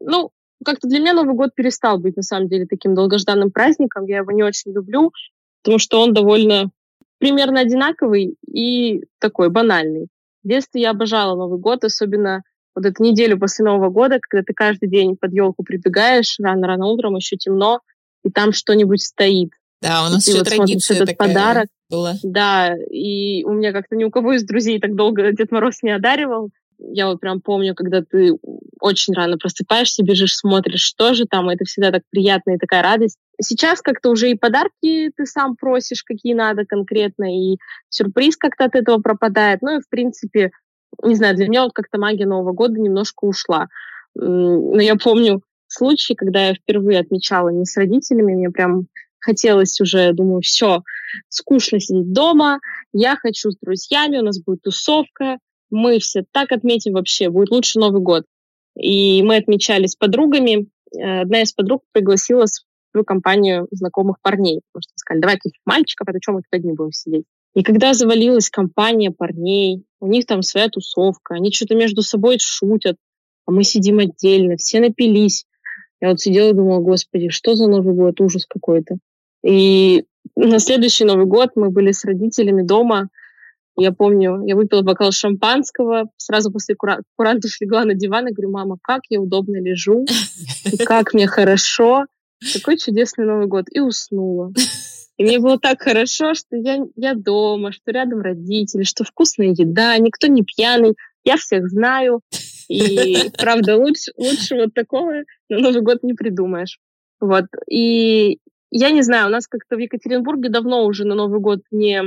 ну, 0.00 0.30
как-то 0.64 0.88
для 0.88 1.00
меня 1.00 1.14
Новый 1.14 1.34
год 1.34 1.54
перестал 1.54 1.98
быть, 1.98 2.16
на 2.16 2.22
самом 2.22 2.48
деле, 2.48 2.66
таким 2.66 2.94
долгожданным 2.94 3.50
праздником. 3.50 4.06
Я 4.06 4.18
его 4.18 4.30
не 4.32 4.42
очень 4.42 4.72
люблю, 4.72 5.12
потому 5.62 5.78
что 5.78 6.00
он 6.00 6.14
довольно 6.14 6.70
примерно 7.18 7.60
одинаковый 7.60 8.36
и 8.46 9.04
такой 9.18 9.48
банальный. 9.48 10.08
В 10.42 10.48
детстве 10.48 10.82
я 10.82 10.90
обожала 10.90 11.36
Новый 11.36 11.58
год, 11.58 11.84
особенно 11.84 12.42
вот 12.74 12.86
эту 12.86 13.02
неделю 13.02 13.38
после 13.38 13.64
Нового 13.64 13.90
года, 13.90 14.18
когда 14.20 14.42
ты 14.44 14.54
каждый 14.54 14.88
день 14.88 15.16
под 15.16 15.32
елку 15.32 15.62
прибегаешь, 15.62 16.36
рано-рано 16.40 16.86
утром, 16.86 17.16
еще 17.16 17.36
темно, 17.36 17.80
и 18.24 18.30
там 18.30 18.52
что-нибудь 18.52 19.02
стоит. 19.02 19.50
Да, 19.82 20.06
у 20.06 20.10
нас 20.10 20.26
еще 20.26 20.38
вот 20.38 20.48
традиция 20.48 20.96
этот 20.96 21.10
такая 21.10 21.28
подарок. 21.28 21.66
Была. 21.92 22.14
Да, 22.22 22.74
и 22.90 23.44
у 23.44 23.52
меня 23.52 23.72
как-то 23.72 23.94
ни 23.94 24.04
у 24.04 24.10
кого 24.10 24.32
из 24.32 24.44
друзей 24.44 24.80
так 24.80 24.94
долго 24.94 25.30
Дед 25.32 25.52
Мороз 25.52 25.82
не 25.82 25.90
одаривал. 25.90 26.50
Я 26.78 27.06
вот 27.06 27.20
прям 27.20 27.40
помню, 27.40 27.76
когда 27.76 28.02
ты 28.02 28.32
очень 28.80 29.14
рано 29.14 29.38
просыпаешься, 29.38 30.02
бежишь, 30.02 30.34
смотришь, 30.34 30.80
что 30.80 31.14
же 31.14 31.26
там, 31.26 31.48
это 31.48 31.64
всегда 31.64 31.92
так 31.92 32.02
приятно 32.10 32.52
и 32.52 32.58
такая 32.58 32.82
радость. 32.82 33.18
Сейчас 33.40 33.80
как-то 33.82 34.10
уже 34.10 34.30
и 34.30 34.34
подарки 34.36 35.12
ты 35.16 35.26
сам 35.26 35.54
просишь, 35.54 36.02
какие 36.02 36.34
надо 36.34 36.64
конкретно, 36.66 37.32
и 37.32 37.58
сюрприз 37.88 38.36
как-то 38.36 38.64
от 38.64 38.74
этого 38.74 38.98
пропадает. 38.98 39.62
Ну 39.62 39.78
и, 39.78 39.80
в 39.80 39.88
принципе, 39.88 40.50
не 41.04 41.14
знаю, 41.14 41.36
для 41.36 41.46
меня 41.46 41.62
вот 41.62 41.72
как-то 41.72 41.98
магия 41.98 42.26
Нового 42.26 42.52
года 42.52 42.80
немножко 42.80 43.26
ушла. 43.26 43.68
Но 44.14 44.80
я 44.80 44.96
помню 44.96 45.42
случай, 45.68 46.14
когда 46.14 46.48
я 46.48 46.54
впервые 46.54 47.00
отмечала 47.00 47.48
не 47.50 47.64
с 47.64 47.76
родителями, 47.76 48.34
мне 48.34 48.50
прям 48.50 48.86
хотелось 49.22 49.80
уже, 49.80 50.12
думаю, 50.12 50.42
все, 50.42 50.82
скучно 51.28 51.80
сидеть 51.80 52.12
дома, 52.12 52.60
я 52.92 53.16
хочу 53.16 53.50
с 53.50 53.56
друзьями, 53.60 54.18
у 54.18 54.22
нас 54.22 54.40
будет 54.40 54.62
тусовка, 54.62 55.38
мы 55.70 55.98
все 55.98 56.24
так 56.32 56.52
отметим 56.52 56.92
вообще, 56.92 57.30
будет 57.30 57.50
лучше 57.50 57.78
Новый 57.78 58.02
год. 58.02 58.24
И 58.78 59.22
мы 59.22 59.36
отмечали 59.36 59.86
с 59.86 59.96
подругами. 59.96 60.68
Одна 60.94 61.42
из 61.42 61.52
подруг 61.52 61.82
пригласила 61.92 62.44
свою 62.46 63.04
компанию 63.04 63.66
знакомых 63.70 64.16
парней, 64.22 64.60
потому 64.70 64.82
что 64.82 64.92
сказали, 64.96 65.20
давай 65.22 65.36
каких 65.36 65.60
мальчиков, 65.64 66.08
это 66.08 66.20
чем 66.20 66.34
мы 66.34 66.40
тут 66.40 66.52
одни 66.52 66.72
будем 66.72 66.92
сидеть. 66.92 67.24
И 67.54 67.62
когда 67.62 67.92
завалилась 67.92 68.50
компания 68.50 69.10
парней, 69.10 69.84
у 70.00 70.06
них 70.06 70.26
там 70.26 70.42
своя 70.42 70.68
тусовка, 70.68 71.34
они 71.34 71.52
что-то 71.52 71.74
между 71.74 72.02
собой 72.02 72.38
шутят, 72.38 72.96
а 73.46 73.52
мы 73.52 73.64
сидим 73.64 73.98
отдельно, 73.98 74.56
все 74.56 74.80
напились. 74.80 75.44
Я 76.00 76.10
вот 76.10 76.20
сидела 76.20 76.50
и 76.50 76.54
думала, 76.54 76.80
господи, 76.80 77.28
что 77.28 77.54
за 77.54 77.68
Новый 77.68 77.94
год, 77.94 78.20
ужас 78.20 78.46
какой-то. 78.46 78.96
И 79.44 80.04
на 80.36 80.58
следующий 80.58 81.04
Новый 81.04 81.26
год 81.26 81.50
мы 81.54 81.70
были 81.70 81.92
с 81.92 82.04
родителями 82.04 82.62
дома. 82.62 83.08
Я 83.76 83.92
помню, 83.92 84.44
я 84.46 84.54
выпила 84.54 84.82
бокал 84.82 85.12
шампанского, 85.12 86.10
сразу 86.16 86.52
после 86.52 86.74
кура- 86.74 87.00
куранта 87.16 87.48
легла 87.60 87.84
на 87.84 87.94
диван 87.94 88.28
и 88.28 88.32
говорю, 88.32 88.50
мама, 88.50 88.76
как 88.82 89.02
я 89.08 89.20
удобно 89.20 89.60
лежу, 89.60 90.04
и 90.64 90.76
как 90.84 91.14
мне 91.14 91.26
хорошо. 91.26 92.06
Такой 92.52 92.76
чудесный 92.76 93.24
Новый 93.24 93.46
год. 93.46 93.66
И 93.70 93.80
уснула. 93.80 94.52
И 95.16 95.24
мне 95.24 95.38
было 95.38 95.58
так 95.58 95.80
хорошо, 95.80 96.34
что 96.34 96.56
я, 96.56 96.78
я 96.96 97.14
дома, 97.14 97.72
что 97.72 97.92
рядом 97.92 98.20
родители, 98.20 98.82
что 98.82 99.04
вкусная 99.04 99.48
еда, 99.48 99.96
никто 99.98 100.26
не 100.26 100.42
пьяный, 100.42 100.94
я 101.24 101.36
всех 101.36 101.68
знаю. 101.68 102.20
И, 102.68 103.30
правда, 103.38 103.76
лучше, 103.76 104.12
лучше 104.16 104.56
вот 104.56 104.74
такого 104.74 105.12
на 105.48 105.58
Новый 105.58 105.82
год 105.82 106.02
не 106.02 106.14
придумаешь. 106.14 106.78
Вот. 107.20 107.44
И 107.70 108.38
я 108.72 108.90
не 108.90 109.02
знаю, 109.02 109.28
у 109.28 109.30
нас 109.30 109.46
как-то 109.46 109.76
в 109.76 109.78
Екатеринбурге 109.78 110.48
давно 110.48 110.84
уже 110.84 111.04
на 111.04 111.14
Новый 111.14 111.40
год 111.40 111.60
не, 111.70 112.02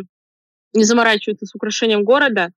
не 0.73 0.83
заморачиваются 0.83 1.45
с 1.45 1.53
украшением 1.53 2.03
города. 2.03 2.49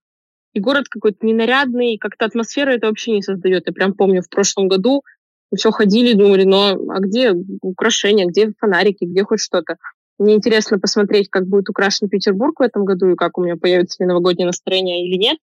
И 0.53 0.59
город 0.59 0.87
какой-то 0.89 1.25
ненарядный, 1.25 1.99
как-то 1.99 2.25
атмосфера 2.25 2.71
это 2.71 2.87
вообще 2.87 3.11
не 3.11 3.21
создает. 3.21 3.67
Я 3.67 3.73
прям 3.73 3.93
помню, 3.93 4.23
в 4.23 4.29
прошлом 4.29 4.67
году 4.67 5.03
мы 5.51 5.57
все 5.57 5.69
ходили, 5.69 6.13
думали, 6.13 6.43
ну 6.43 6.91
а 6.91 6.99
где 6.99 7.33
украшения, 7.61 8.25
где 8.25 8.51
фонарики, 8.57 9.05
где 9.05 9.23
хоть 9.23 9.41
что-то. 9.41 9.77
Мне 10.17 10.35
интересно 10.35 10.79
посмотреть, 10.79 11.29
как 11.29 11.45
будет 11.45 11.69
украшен 11.69 12.09
Петербург 12.09 12.59
в 12.59 12.63
этом 12.63 12.85
году 12.85 13.11
и 13.11 13.15
как 13.15 13.37
у 13.37 13.43
меня 13.43 13.57
появится 13.57 14.03
ли 14.03 14.07
новогоднее 14.07 14.47
настроение 14.47 15.07
или 15.07 15.17
нет. 15.17 15.37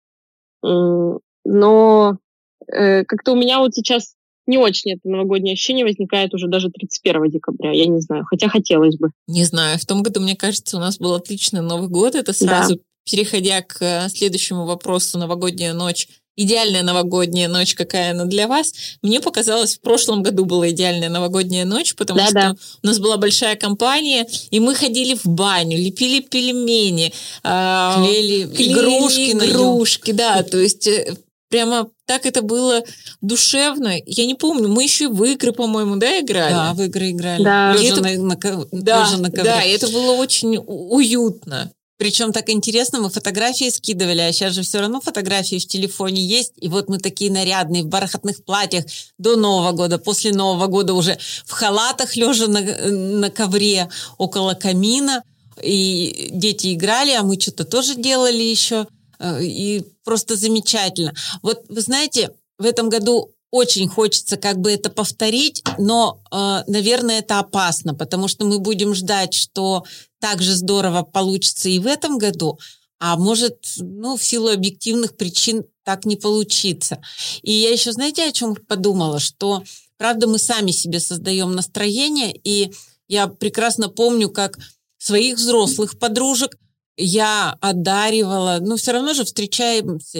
Но 1.45 2.19
э, 2.67 3.05
как-то 3.05 3.33
у 3.33 3.37
меня 3.37 3.61
вот 3.61 3.75
сейчас 3.75 4.17
не 4.47 4.59
очень 4.59 4.93
это 4.93 5.09
новогоднее 5.09 5.55
ощущение 5.55 5.85
возникает 5.85 6.35
уже 6.35 6.49
даже 6.49 6.71
31 6.71 7.31
декабря. 7.31 7.73
Я 7.73 7.87
не 7.87 8.01
знаю, 8.01 8.25
хотя 8.25 8.49
хотелось 8.49 8.97
бы. 8.97 9.11
Не 9.27 9.45
знаю. 9.45 9.79
В 9.79 9.87
том 9.87 10.03
году, 10.03 10.21
мне 10.21 10.37
кажется, 10.37 10.77
у 10.77 10.81
нас 10.81 10.99
был 10.99 11.15
отличный 11.15 11.61
Новый 11.61 11.89
год. 11.89 12.15
Это 12.15 12.33
сразу, 12.33 12.77
да. 12.77 12.83
переходя 13.11 13.63
к 13.63 13.77
э, 13.81 14.09
следующему 14.09 14.67
вопросу, 14.67 15.19
новогодняя 15.19 15.75
ночь 15.75 16.09
идеальная 16.37 16.83
новогодняя 16.83 17.49
ночь, 17.49 17.75
какая 17.75 18.13
она 18.13 18.27
для 18.27 18.47
вас. 18.47 18.73
Мне 19.03 19.21
показалось, 19.21 19.77
в 19.77 19.81
прошлом 19.81 20.23
году 20.23 20.45
была 20.45 20.71
идеальная 20.71 21.09
новогодняя 21.09 21.65
ночь, 21.65 21.95
потому 21.95 22.21
да, 22.21 22.27
что 22.27 22.35
да. 22.35 22.57
у 22.83 22.87
нас 22.87 22.99
была 22.99 23.17
большая 23.17 23.57
компания, 23.57 24.27
и 24.51 24.61
мы 24.61 24.75
ходили 24.75 25.15
в 25.15 25.25
баню, 25.25 25.79
лепили 25.79 26.21
пельмени, 26.21 27.13
а, 27.43 28.05
клеили, 28.05 28.55
клеили 28.55 28.73
игрушки, 28.73 29.31
игрушки, 29.33 30.11
да, 30.13 30.43
то 30.43 30.59
есть 30.59 30.87
э, 30.87 31.17
прямо 31.57 31.89
так 32.05 32.27
это 32.27 32.43
было 32.43 32.85
душевно. 33.23 33.95
Я 34.05 34.27
не 34.27 34.35
помню, 34.35 34.69
мы 34.69 34.83
еще 34.83 35.05
и 35.05 35.09
в 35.09 35.25
игры, 35.25 35.53
по-моему, 35.53 35.97
да, 35.97 36.21
играли? 36.21 36.53
Да, 36.53 36.75
в 36.75 36.83
игры 36.83 37.11
играли. 37.11 37.43
Да, 37.43 37.73
лежа 37.73 37.95
это, 37.95 38.03
на, 38.03 38.37
на, 38.37 38.67
да, 38.73 39.17
на 39.17 39.31
ковре. 39.31 39.45
Да, 39.45 39.63
и 39.63 39.71
это 39.71 39.89
было 39.89 40.13
очень 40.13 40.59
уютно. 40.59 41.73
Причем 41.97 42.35
так 42.35 42.51
интересно, 42.51 43.01
мы 43.01 43.09
фотографии 43.09 43.71
скидывали, 43.71 44.21
а 44.21 44.33
сейчас 44.33 44.53
же 44.53 44.63
все 44.63 44.81
равно 44.81 45.01
фотографии 45.01 45.59
в 45.59 45.67
телефоне 45.67 46.23
есть. 46.23 46.53
И 46.61 46.69
вот 46.69 46.91
мы 46.91 46.99
такие 46.99 47.33
нарядные, 47.33 47.85
в 47.85 47.87
бархатных 47.87 48.45
платьях 48.45 48.85
до 49.17 49.37
Нового 49.37 49.73
года, 49.73 49.97
после 49.97 50.33
Нового 50.33 50.67
года 50.67 50.93
уже 50.93 51.17
в 51.47 51.53
халатах, 51.53 52.17
лежа 52.17 52.49
на, 52.49 52.61
на 52.61 53.31
ковре 53.31 53.89
около 54.19 54.53
камина. 54.53 55.23
И 55.63 56.29
дети 56.33 56.75
играли, 56.75 57.13
а 57.13 57.23
мы 57.23 57.41
что-то 57.41 57.65
тоже 57.65 57.95
делали 57.95 58.43
еще. 58.43 58.87
Э, 59.19 59.43
и 59.43 59.83
просто 60.07 60.37
замечательно. 60.37 61.13
Вот 61.43 61.65
вы 61.69 61.81
знаете, 61.81 62.31
в 62.59 62.65
этом 62.65 62.89
году 62.89 63.33
очень 63.51 63.89
хочется 63.89 64.37
как 64.37 64.59
бы 64.59 64.71
это 64.71 64.89
повторить, 64.89 65.63
но, 65.79 66.23
э, 66.31 66.63
наверное, 66.69 67.19
это 67.19 67.41
опасно, 67.41 67.95
потому 67.95 68.29
что 68.29 68.45
мы 68.45 68.61
будем 68.61 68.95
ждать, 68.95 69.35
что 69.35 69.85
так 70.21 70.41
же 70.43 70.55
здорово 70.55 71.03
получится 71.03 71.69
и 71.69 71.81
в 71.81 71.87
этом 71.87 72.19
году, 72.19 72.59
а 72.99 73.17
может, 73.17 73.59
ну, 73.79 74.17
в 74.17 74.25
силу 74.25 74.49
объективных 74.49 75.17
причин 75.17 75.65
так 75.85 76.07
не 76.07 76.17
получится. 76.17 77.03
И 77.43 77.53
я 77.53 77.71
еще, 77.71 77.93
знаете, 77.93 78.25
о 78.25 78.33
чем 78.33 78.55
подумала? 78.55 79.19
Что, 79.19 79.63
правда, 79.99 80.27
мы 80.27 80.39
сами 80.39 80.71
себе 80.71 81.01
создаем 81.01 81.53
настроение, 81.53 82.35
и 82.45 82.73
я 83.09 83.27
прекрасно 83.27 83.89
помню, 83.89 84.31
как 84.31 84.59
своих 84.99 85.37
взрослых 85.37 85.99
подружек 85.99 86.57
я 86.97 87.57
одаривала, 87.61 88.59
но 88.61 88.77
все 88.77 88.93
равно 88.93 89.15
же 89.15 89.25
встречаемся. 89.25 90.19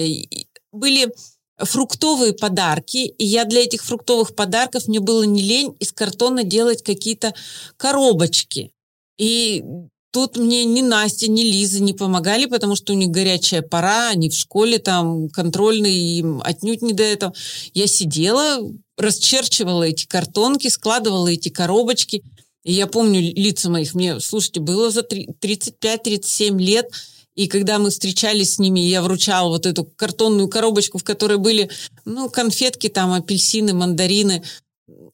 Были 0.73 1.13
фруктовые 1.59 2.35
подарки, 2.35 2.99
и 3.07 3.25
я 3.25 3.45
для 3.45 3.63
этих 3.63 3.83
фруктовых 3.83 4.35
подарков, 4.35 4.89
мне 4.89 5.01
было 5.01 5.23
не 5.23 5.43
лень 5.43 5.75
из 5.81 5.93
картона 5.93 6.45
делать 6.45 6.83
какие-то 6.83 7.35
коробочки. 7.77 8.73
И 9.19 9.65
тут 10.11 10.37
мне 10.37 10.65
ни 10.65 10.83
Настя, 10.83 11.31
ни 11.31 11.43
Лиза 11.43 11.83
не 11.83 11.95
помогали, 11.95 12.47
потому 12.47 12.77
что 12.77 12.93
у 12.93 12.97
них 12.97 13.09
горячая 13.09 13.63
пора, 13.63 14.11
они 14.11 14.29
в 14.29 14.35
школе 14.35 14.79
там 14.79 15.29
контрольные, 15.31 16.19
им 16.19 16.43
отнюдь 16.45 16.83
не 16.83 16.93
до 16.93 17.03
этого. 17.03 17.35
Я 17.73 17.87
сидела, 17.87 18.59
расчерчивала 18.99 19.85
эти 19.85 20.07
картонки, 20.07 20.69
складывала 20.69 21.29
эти 21.29 21.49
коробочки. 21.49 22.23
И 22.67 22.73
я 22.73 22.89
помню 22.89 23.21
лица 23.21 23.71
моих, 23.71 23.95
мне, 23.95 24.19
слушайте, 24.19 24.59
было 24.59 24.91
за 24.91 25.03
35-37 25.03 26.59
лет, 26.59 26.91
и 27.37 27.47
когда 27.47 27.79
мы 27.79 27.91
встречались 27.91 28.55
с 28.55 28.59
ними, 28.59 28.81
я 28.81 29.03
вручала 29.03 29.51
вот 29.51 29.67
эту 29.67 29.85
картонную 29.85 30.49
коробочку, 30.49 30.99
в 30.99 31.05
которой 31.05 31.39
были, 31.39 31.71
ну, 32.05 32.29
конфетки, 32.29 32.89
там, 32.89 33.13
апельсины, 33.13 33.73
мандарины. 33.73 34.43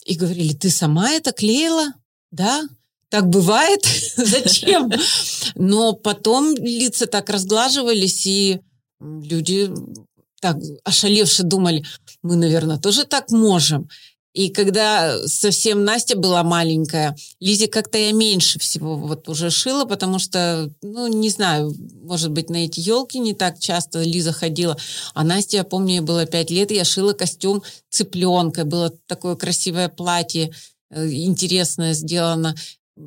И 0.07 0.15
говорили, 0.15 0.55
ты 0.55 0.71
сама 0.71 1.11
это 1.11 1.33
клеила? 1.33 1.93
Да? 2.31 2.63
Так 3.11 3.29
бывает? 3.29 3.85
Зачем? 4.17 4.91
Но 5.55 5.93
потом 5.93 6.55
лица 6.57 7.07
так 7.07 7.29
разглаживались, 7.29 8.27
и 8.27 8.61
люди 8.99 9.71
так 10.41 10.57
ошалевшие 10.85 11.47
думали, 11.47 11.85
мы, 12.23 12.37
наверное, 12.37 12.79
тоже 12.79 13.05
так 13.05 13.31
можем. 13.31 13.91
И 14.35 14.49
когда 14.49 15.27
совсем 15.29 15.85
Настя 15.85 16.17
была 16.17 16.43
маленькая, 16.43 17.17
Лизе 17.39 17.69
как-то 17.69 17.99
я 17.99 18.13
меньше 18.13 18.59
всего 18.59 18.97
вот 18.97 19.29
уже 19.29 19.51
шила, 19.51 19.85
потому 19.85 20.19
что, 20.19 20.71
ну, 20.81 21.07
не 21.07 21.29
знаю, 21.29 21.75
может 22.03 22.31
быть, 22.31 22.49
на 22.49 22.65
эти 22.65 22.81
елки 22.81 23.19
не 23.19 23.35
так 23.35 23.59
часто 23.59 24.03
Лиза 24.03 24.33
ходила. 24.33 24.77
А 25.13 25.23
Настя, 25.23 25.59
я 25.59 25.65
помню, 25.65 25.97
ей 25.97 26.01
было 26.01 26.25
пять 26.25 26.51
лет, 26.51 26.73
и 26.73 26.77
я 26.77 26.85
шила 26.85 27.13
костюм 27.13 27.63
цыпленка. 27.91 28.65
Было 28.65 28.91
такое 29.07 29.37
красивое 29.37 29.91
платье, 29.91 30.51
э, 30.91 31.11
интересное 31.11 31.93
сделано. 31.93 32.55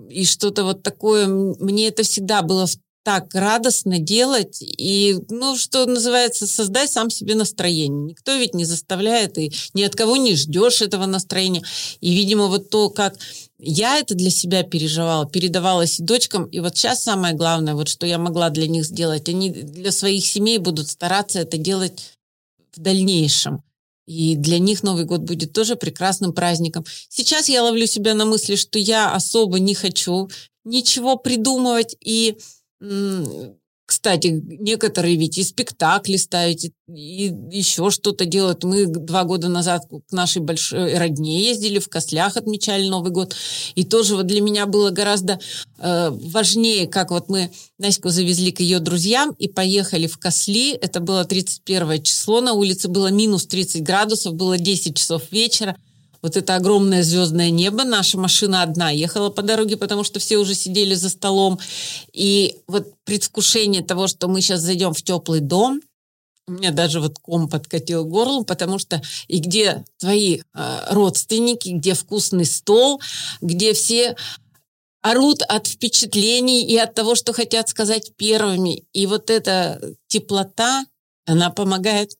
И 0.09 0.25
что-то 0.25 0.63
вот 0.63 0.83
такое, 0.83 1.27
мне 1.27 1.87
это 1.87 2.03
всегда 2.03 2.41
было 2.41 2.67
так 3.05 3.35
радостно 3.35 3.99
делать 3.99 4.63
и, 4.63 5.15
ну, 5.29 5.55
что 5.55 5.85
называется, 5.85 6.47
создать 6.47 6.91
сам 6.91 7.11
себе 7.11 7.35
настроение. 7.35 8.03
Никто 8.03 8.35
ведь 8.35 8.55
не 8.55 8.65
заставляет, 8.65 9.37
и 9.37 9.53
ни 9.75 9.83
от 9.83 9.95
кого 9.95 10.17
не 10.17 10.35
ждешь 10.35 10.81
этого 10.81 11.05
настроения. 11.05 11.61
И, 12.01 12.15
видимо, 12.15 12.47
вот 12.47 12.71
то, 12.71 12.89
как 12.89 13.15
я 13.59 13.99
это 13.99 14.15
для 14.15 14.31
себя 14.31 14.63
переживала, 14.63 15.29
передавалась 15.29 15.99
и 15.99 16.03
дочкам, 16.03 16.45
и 16.45 16.59
вот 16.59 16.77
сейчас 16.77 17.03
самое 17.03 17.35
главное, 17.35 17.75
вот 17.75 17.89
что 17.89 18.07
я 18.07 18.17
могла 18.17 18.49
для 18.49 18.67
них 18.67 18.83
сделать, 18.83 19.29
они 19.29 19.51
для 19.51 19.91
своих 19.91 20.25
семей 20.25 20.57
будут 20.57 20.89
стараться 20.89 21.37
это 21.37 21.57
делать 21.57 22.13
в 22.73 22.81
дальнейшем. 22.81 23.61
И 24.07 24.35
для 24.35 24.57
них 24.57 24.81
Новый 24.81 25.05
год 25.05 25.21
будет 25.21 25.53
тоже 25.53 25.75
прекрасным 25.75 26.33
праздником. 26.33 26.83
Сейчас 27.09 27.49
я 27.49 27.61
ловлю 27.61 27.85
себя 27.85 28.15
на 28.15 28.25
мысли, 28.25 28.55
что 28.55 28.79
я 28.79 29.13
особо 29.13 29.59
не 29.59 29.75
хочу 29.75 30.27
ничего 30.63 31.17
придумывать 31.17 31.95
и 32.03 32.39
кстати, 33.85 34.41
некоторые 34.45 35.15
ведь 35.15 35.37
и 35.37 35.43
спектакли 35.43 36.17
ставят, 36.17 36.57
и 36.87 37.33
еще 37.51 37.91
что-то 37.91 38.25
делают. 38.25 38.63
Мы 38.63 38.87
два 38.87 39.25
года 39.25 39.47
назад 39.47 39.83
к 39.87 40.11
нашей 40.11 40.41
большой 40.41 40.97
родне 40.97 41.43
ездили, 41.43 41.77
в 41.77 41.87
Кослях 41.87 42.35
отмечали 42.35 42.87
Новый 42.87 43.11
год. 43.11 43.35
И 43.75 43.83
тоже 43.83 44.15
вот 44.15 44.25
для 44.25 44.41
меня 44.41 44.65
было 44.65 44.89
гораздо 44.89 45.39
э, 45.77 46.09
важнее, 46.09 46.87
как 46.87 47.11
вот 47.11 47.29
мы 47.29 47.51
Наську 47.77 48.09
завезли 48.09 48.51
к 48.51 48.59
ее 48.59 48.79
друзьям 48.79 49.35
и 49.37 49.47
поехали 49.47 50.07
в 50.07 50.17
Косли. 50.17 50.71
Это 50.71 50.99
было 50.99 51.23
31 51.23 52.01
число, 52.01 52.41
на 52.41 52.53
улице 52.53 52.87
было 52.87 53.11
минус 53.11 53.45
30 53.45 53.83
градусов, 53.83 54.33
было 54.33 54.57
10 54.57 54.97
часов 54.97 55.31
вечера 55.31 55.75
вот 56.25 56.35
это 56.37 56.55
огромное 56.55 57.03
звездное 57.03 57.51
небо, 57.51 57.83
наша 57.83 58.17
машина 58.17 58.63
одна 58.63 58.89
ехала 58.89 59.29
по 59.29 59.43
дороге, 59.43 59.77
потому 59.77 60.03
что 60.03 60.19
все 60.19 60.37
уже 60.37 60.55
сидели 60.55 60.95
за 60.95 61.09
столом. 61.09 61.59
И 62.13 62.57
вот 62.65 62.95
предвкушение 63.03 63.83
того, 63.83 64.07
что 64.07 64.27
мы 64.27 64.41
сейчас 64.41 64.61
зайдем 64.61 64.95
в 64.95 65.03
теплый 65.03 65.39
дом, 65.39 65.81
у 66.47 66.53
меня 66.53 66.71
даже 66.71 66.99
вот 66.99 67.19
ком 67.19 67.47
подкатил 67.47 68.05
горло, 68.05 68.43
потому 68.43 68.79
что 68.79 69.03
и 69.27 69.37
где 69.37 69.85
твои 69.99 70.39
э, 70.39 70.79
родственники, 70.89 71.69
где 71.69 71.93
вкусный 71.93 72.45
стол, 72.45 72.99
где 73.41 73.73
все 73.73 74.15
орут 75.03 75.43
от 75.43 75.67
впечатлений 75.67 76.65
и 76.65 76.75
от 76.75 76.95
того, 76.95 77.13
что 77.13 77.33
хотят 77.33 77.69
сказать 77.69 78.13
первыми. 78.15 78.83
И 78.93 79.05
вот 79.05 79.29
эта 79.29 79.79
теплота, 80.07 80.85
она 81.27 81.51
помогает, 81.51 82.13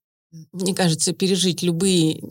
мне 0.52 0.76
кажется, 0.76 1.12
пережить 1.12 1.64
любые 1.64 2.22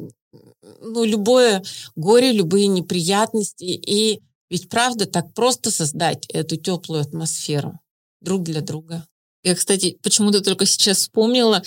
ну, 0.81 1.05
любое 1.05 1.63
горе, 1.97 2.33
любые 2.33 2.67
неприятности. 2.67 3.65
И 3.65 4.21
ведь 4.51 4.69
правда 4.69 5.07
так 5.07 5.33
просто 5.35 5.71
создать 5.71 6.27
эту 6.27 6.57
теплую 6.57 7.01
атмосферу 7.01 7.81
друг 8.21 8.43
для 8.43 8.61
друга. 8.61 9.07
Я, 9.43 9.55
кстати, 9.55 9.99
почему-то 10.03 10.41
только 10.41 10.65
сейчас 10.65 10.99
вспомнила, 10.99 11.63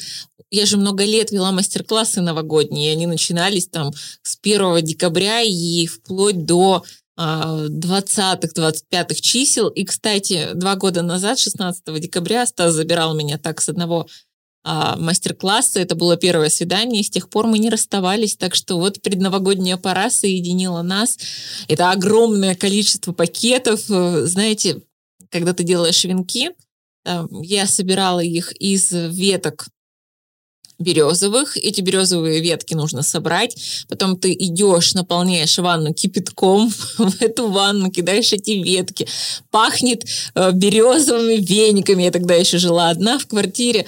я 0.49 0.65
же 0.65 0.77
много 0.77 1.03
лет 1.03 1.31
вела 1.31 1.51
мастер-классы 1.51 2.21
новогодние, 2.21 2.89
и 2.89 2.93
они 2.93 3.05
начинались 3.05 3.67
там 3.67 3.91
с 4.23 4.37
1 4.41 4.83
декабря 4.83 5.41
и 5.41 5.85
вплоть 5.85 6.45
до 6.45 6.83
20-х, 7.17 8.49
а, 8.55 8.69
25-х 8.71 9.21
чисел. 9.21 9.69
И, 9.69 9.85
кстати, 9.85 10.49
два 10.53 10.75
года 10.75 11.01
назад, 11.01 11.39
16 11.39 11.99
декабря, 11.99 12.45
Стас 12.45 12.73
забирал 12.73 13.15
меня 13.15 13.37
так 13.37 13.59
с 13.59 13.69
одного 13.69 14.07
а, 14.63 14.95
мастер-классы. 14.97 15.79
Это 15.79 15.95
было 15.95 16.17
первое 16.17 16.49
свидание, 16.49 17.01
и 17.01 17.03
с 17.03 17.09
тех 17.09 17.29
пор 17.29 17.47
мы 17.47 17.59
не 17.59 17.69
расставались. 17.69 18.35
Так 18.35 18.55
что 18.55 18.77
вот 18.77 19.01
предновогодняя 19.01 19.77
пора 19.77 20.09
соединила 20.09 20.81
нас. 20.81 21.17
Это 21.67 21.91
огромное 21.91 22.55
количество 22.55 23.13
пакетов. 23.13 23.81
Знаете, 23.81 24.81
когда 25.29 25.53
ты 25.53 25.63
делаешь 25.63 26.03
венки, 26.03 26.51
я 27.41 27.67
собирала 27.67 28.19
их 28.19 28.51
из 28.53 28.91
веток 28.91 29.67
березовых. 30.79 31.57
Эти 31.57 31.81
березовые 31.81 32.41
ветки 32.41 32.73
нужно 32.73 33.01
собрать. 33.01 33.85
Потом 33.89 34.17
ты 34.17 34.33
идешь, 34.33 34.93
наполняешь 34.93 35.57
ванну 35.57 35.93
кипятком. 35.93 36.69
В 36.97 37.21
эту 37.21 37.49
ванну 37.49 37.91
кидаешь 37.91 38.33
эти 38.33 38.51
ветки. 38.51 39.07
Пахнет 39.49 40.05
э, 40.35 40.51
березовыми 40.51 41.35
вениками. 41.35 42.03
Я 42.03 42.11
тогда 42.11 42.35
еще 42.35 42.57
жила 42.57 42.89
одна 42.89 43.17
в 43.17 43.25
квартире. 43.25 43.85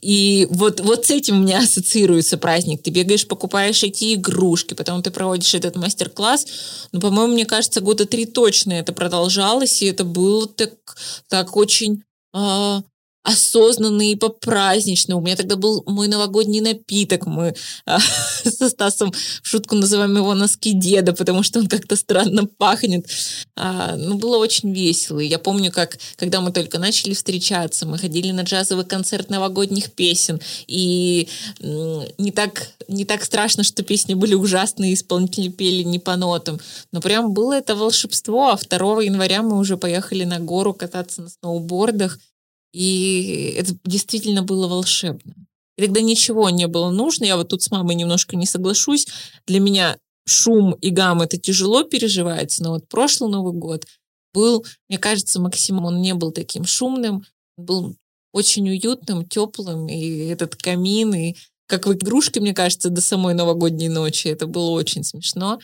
И 0.00 0.46
вот, 0.50 0.80
вот 0.80 1.06
с 1.06 1.10
этим 1.10 1.38
у 1.38 1.42
меня 1.42 1.58
ассоциируется 1.58 2.38
праздник. 2.38 2.82
Ты 2.82 2.90
бегаешь, 2.90 3.26
покупаешь 3.26 3.82
эти 3.82 4.14
игрушки, 4.14 4.74
потом 4.74 5.02
ты 5.02 5.10
проводишь 5.10 5.54
этот 5.54 5.76
мастер-класс. 5.76 6.46
Ну, 6.92 7.00
по-моему, 7.00 7.32
мне 7.32 7.46
кажется, 7.46 7.80
года 7.80 8.06
три 8.06 8.26
точно 8.26 8.74
это 8.74 8.92
продолжалось, 8.92 9.82
и 9.82 9.86
это 9.86 10.04
было 10.04 10.46
так, 10.46 10.72
так 11.28 11.56
очень 11.56 12.04
э, 12.34 12.82
осознанный 13.28 14.12
и 14.12 14.16
по-праздничный. 14.16 15.14
У 15.14 15.20
меня 15.20 15.36
тогда 15.36 15.56
был 15.56 15.82
мой 15.86 16.08
новогодний 16.08 16.60
напиток. 16.60 17.26
Мы 17.26 17.54
а, 17.84 17.98
со 18.44 18.70
Стасом 18.70 19.12
в 19.12 19.46
шутку 19.46 19.74
называем 19.74 20.16
его 20.16 20.34
носки 20.34 20.72
деда, 20.72 21.12
потому 21.12 21.42
что 21.42 21.58
он 21.58 21.66
как-то 21.66 21.96
странно 21.96 22.46
пахнет. 22.46 23.06
А, 23.54 23.96
ну, 23.96 24.16
было 24.16 24.38
очень 24.38 24.72
весело. 24.72 25.20
Я 25.20 25.38
помню, 25.38 25.70
как, 25.70 25.98
когда 26.16 26.40
мы 26.40 26.52
только 26.52 26.78
начали 26.78 27.12
встречаться, 27.12 27.86
мы 27.86 27.98
ходили 27.98 28.30
на 28.30 28.42
джазовый 28.42 28.86
концерт 28.86 29.28
новогодних 29.28 29.92
песен. 29.92 30.40
И 30.66 31.28
не 31.60 32.32
так, 32.32 32.70
не 32.88 33.04
так 33.04 33.24
страшно, 33.24 33.62
что 33.62 33.82
песни 33.82 34.14
были 34.14 34.34
ужасные, 34.34 34.94
исполнители 34.94 35.48
пели 35.48 35.82
не 35.82 35.98
по 35.98 36.16
нотам. 36.16 36.58
Но 36.92 37.02
прям 37.02 37.34
было 37.34 37.52
это 37.52 37.74
волшебство. 37.74 38.52
А 38.52 38.56
2 38.56 39.02
января 39.02 39.42
мы 39.42 39.58
уже 39.58 39.76
поехали 39.76 40.24
на 40.24 40.38
гору 40.38 40.72
кататься 40.72 41.20
на 41.20 41.28
сноубордах. 41.28 42.18
И 42.72 43.54
это 43.56 43.76
действительно 43.84 44.42
было 44.42 44.68
волшебно. 44.68 45.34
И 45.76 45.82
тогда 45.82 46.00
ничего 46.00 46.50
не 46.50 46.66
было 46.66 46.90
нужно. 46.90 47.24
Я 47.24 47.36
вот 47.36 47.48
тут 47.48 47.62
с 47.62 47.70
мамой 47.70 47.94
немножко 47.94 48.36
не 48.36 48.46
соглашусь. 48.46 49.06
Для 49.46 49.60
меня 49.60 49.96
шум 50.26 50.72
и 50.74 50.90
гам 50.90 51.22
это 51.22 51.38
тяжело 51.38 51.84
переживается, 51.84 52.62
но 52.62 52.72
вот 52.72 52.88
прошлый 52.88 53.30
Новый 53.30 53.52
год 53.54 53.86
был, 54.34 54.64
мне 54.88 54.98
кажется, 54.98 55.40
максимум 55.40 55.86
он 55.86 56.02
не 56.02 56.14
был 56.14 56.32
таким 56.32 56.64
шумным, 56.64 57.24
был 57.56 57.96
очень 58.32 58.68
уютным, 58.68 59.24
теплым, 59.26 59.88
и 59.88 60.26
этот 60.26 60.54
камин, 60.56 61.14
и 61.14 61.34
как 61.66 61.86
в 61.86 61.92
игрушке, 61.92 62.40
мне 62.40 62.54
кажется, 62.54 62.90
до 62.90 63.00
самой 63.00 63.34
новогодней 63.34 63.88
ночи. 63.88 64.28
Это 64.28 64.46
было 64.46 64.70
очень 64.70 65.04
смешно. 65.04 65.58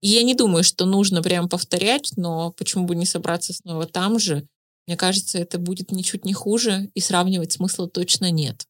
И 0.00 0.08
я 0.08 0.22
не 0.22 0.34
думаю, 0.34 0.64
что 0.64 0.84
нужно 0.84 1.22
прям 1.22 1.48
повторять, 1.48 2.12
но 2.16 2.52
почему 2.52 2.86
бы 2.86 2.96
не 2.96 3.06
собраться 3.06 3.52
снова 3.52 3.86
там 3.86 4.18
же 4.18 4.46
мне 4.86 4.96
кажется, 4.96 5.38
это 5.38 5.58
будет 5.58 5.92
ничуть 5.92 6.24
не 6.24 6.32
хуже, 6.32 6.90
и 6.94 7.00
сравнивать 7.00 7.52
смысла 7.52 7.88
точно 7.88 8.30
нет. 8.30 8.66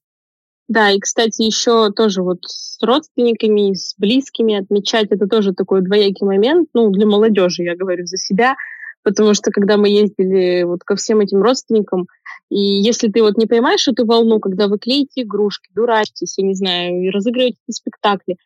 Да, 0.68 0.90
и, 0.90 1.00
кстати, 1.00 1.42
еще 1.42 1.90
тоже 1.90 2.22
вот 2.22 2.44
с 2.46 2.80
родственниками, 2.82 3.74
с 3.74 3.94
близкими 3.98 4.54
отмечать, 4.54 5.08
это 5.10 5.26
тоже 5.26 5.52
такой 5.52 5.82
двоякий 5.82 6.24
момент, 6.26 6.68
ну, 6.72 6.90
для 6.90 7.06
молодежи, 7.06 7.62
я 7.62 7.76
говорю 7.76 8.06
за 8.06 8.16
себя, 8.16 8.54
потому 9.02 9.34
что 9.34 9.50
когда 9.50 9.76
мы 9.76 9.88
ездили 9.88 10.62
вот 10.62 10.84
ко 10.84 10.96
всем 10.96 11.20
этим 11.20 11.42
родственникам, 11.42 12.06
и 12.48 12.58
если 12.58 13.08
ты 13.08 13.22
вот 13.22 13.36
не 13.36 13.46
поймаешь 13.46 13.88
эту 13.88 14.06
волну, 14.06 14.38
когда 14.40 14.68
вы 14.68 14.78
клеите 14.78 15.22
игрушки, 15.22 15.68
дурачитесь, 15.74 16.38
я 16.38 16.46
не 16.46 16.54
знаю, 16.54 17.02
и 17.02 17.10
разыгрываете 17.10 17.58
спектакли, 17.70 18.36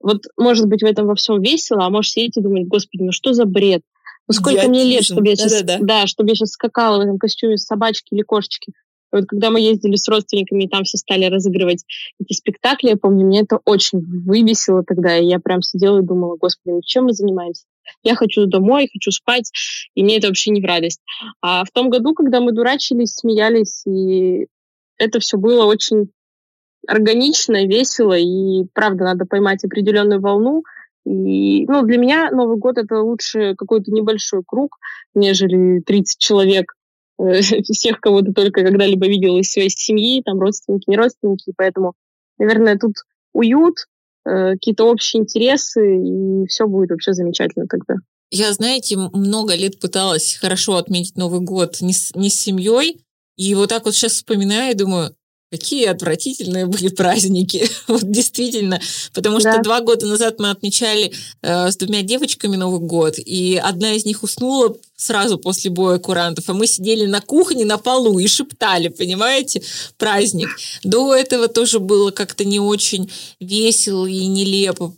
вот, 0.00 0.24
может 0.36 0.66
быть, 0.66 0.82
в 0.82 0.86
этом 0.86 1.06
во 1.06 1.14
всем 1.14 1.40
весело, 1.40 1.84
а 1.84 1.90
может 1.90 2.12
сидеть 2.12 2.36
и 2.36 2.40
думать, 2.40 2.66
господи, 2.66 3.02
ну 3.02 3.12
что 3.12 3.32
за 3.32 3.44
бред? 3.44 3.82
Ну, 4.28 4.32
сколько 4.32 4.60
Идиотизм. 4.60 4.70
мне 4.70 4.84
лет, 4.84 5.04
чтобы 5.04 5.28
я, 5.28 5.36
сейчас, 5.36 5.62
да, 5.62 5.78
да, 5.78 5.84
да. 5.84 6.06
чтобы 6.06 6.30
я 6.30 6.34
сейчас 6.34 6.50
скакала 6.50 6.98
в 6.98 7.00
этом 7.00 7.18
костюме 7.18 7.56
собачки 7.56 8.14
или 8.14 8.22
кошечки. 8.22 8.72
И 9.12 9.16
вот 9.16 9.26
когда 9.26 9.50
мы 9.50 9.60
ездили 9.60 9.94
с 9.94 10.08
родственниками, 10.08 10.64
и 10.64 10.68
там 10.68 10.82
все 10.82 10.98
стали 10.98 11.26
разыгрывать 11.26 11.84
эти 12.20 12.32
спектакли, 12.32 12.88
я 12.88 12.96
помню, 12.96 13.24
мне 13.24 13.42
это 13.42 13.60
очень 13.64 14.00
выбесило 14.00 14.82
тогда, 14.82 15.16
и 15.16 15.26
я 15.26 15.38
прям 15.38 15.62
сидела 15.62 16.00
и 16.00 16.04
думала, 16.04 16.36
господи, 16.36 16.74
ну 16.74 16.80
чем 16.82 17.04
мы 17.04 17.12
занимаемся? 17.12 17.64
Я 18.02 18.16
хочу 18.16 18.46
домой, 18.46 18.88
хочу 18.92 19.12
спать, 19.12 19.52
и 19.94 20.02
мне 20.02 20.18
это 20.18 20.26
вообще 20.26 20.50
не 20.50 20.60
в 20.60 20.64
радость. 20.64 21.00
А 21.40 21.64
в 21.64 21.70
том 21.70 21.88
году, 21.88 22.14
когда 22.14 22.40
мы 22.40 22.50
дурачились, 22.50 23.14
смеялись, 23.14 23.86
и 23.86 24.48
это 24.98 25.20
все 25.20 25.36
было 25.36 25.66
очень 25.66 26.10
органично, 26.88 27.64
весело, 27.64 28.18
и 28.18 28.64
правда, 28.72 29.04
надо 29.04 29.24
поймать 29.24 29.64
определенную 29.64 30.20
волну— 30.20 30.64
и, 31.06 31.64
ну, 31.66 31.84
для 31.84 31.98
меня 31.98 32.30
Новый 32.32 32.58
год 32.58 32.78
это 32.78 33.00
лучше 33.00 33.54
какой-то 33.56 33.92
небольшой 33.92 34.42
круг, 34.44 34.76
нежели 35.14 35.80
30 35.80 36.18
человек, 36.18 36.74
э, 37.18 37.40
всех, 37.62 38.00
кого 38.00 38.22
ты 38.22 38.32
только 38.32 38.64
когда-либо 38.64 39.06
видел 39.06 39.36
из 39.36 39.52
своей 39.52 39.70
семьи, 39.70 40.22
там 40.24 40.40
родственники, 40.40 40.90
не 40.90 40.96
родственники. 40.96 41.52
Поэтому, 41.56 41.92
наверное, 42.38 42.76
тут 42.76 42.94
уют, 43.32 43.86
э, 44.24 44.54
какие-то 44.54 44.84
общие 44.84 45.22
интересы, 45.22 45.96
и 45.96 46.46
все 46.48 46.66
будет 46.66 46.90
вообще 46.90 47.12
замечательно 47.12 47.66
тогда. 47.68 47.94
Я, 48.32 48.52
знаете, 48.52 48.96
много 48.96 49.54
лет 49.54 49.78
пыталась 49.78 50.34
хорошо 50.34 50.74
отметить 50.74 51.16
Новый 51.16 51.40
год 51.40 51.80
не 51.82 51.92
с, 51.92 52.12
не 52.16 52.30
с 52.30 52.34
семьей, 52.34 53.00
и 53.36 53.54
вот 53.54 53.68
так 53.68 53.84
вот 53.84 53.94
сейчас 53.94 54.14
вспоминаю 54.14 54.72
и 54.72 54.76
думаю, 54.76 55.14
Какие 55.48 55.86
отвратительные 55.86 56.66
были 56.66 56.88
праздники, 56.88 57.68
вот 57.86 58.10
действительно, 58.10 58.80
потому 59.14 59.38
да. 59.38 59.52
что 59.52 59.62
два 59.62 59.80
года 59.80 60.04
назад 60.06 60.40
мы 60.40 60.50
отмечали 60.50 61.12
э, 61.42 61.70
с 61.70 61.76
двумя 61.76 62.02
девочками 62.02 62.56
Новый 62.56 62.80
год, 62.80 63.14
и 63.18 63.56
одна 63.56 63.92
из 63.92 64.04
них 64.04 64.24
уснула 64.24 64.76
сразу 64.96 65.38
после 65.38 65.70
боя 65.70 65.98
курантов, 65.98 66.48
а 66.48 66.54
мы 66.54 66.66
сидели 66.66 67.06
на 67.06 67.20
кухне 67.20 67.64
на 67.64 67.78
полу 67.78 68.18
и 68.18 68.26
шептали, 68.26 68.88
понимаете, 68.88 69.62
праздник. 69.98 70.48
До 70.82 71.14
этого 71.14 71.46
тоже 71.46 71.78
было 71.78 72.10
как-то 72.10 72.44
не 72.44 72.58
очень 72.58 73.08
весело 73.38 74.06
и 74.06 74.26
нелепо, 74.26 74.94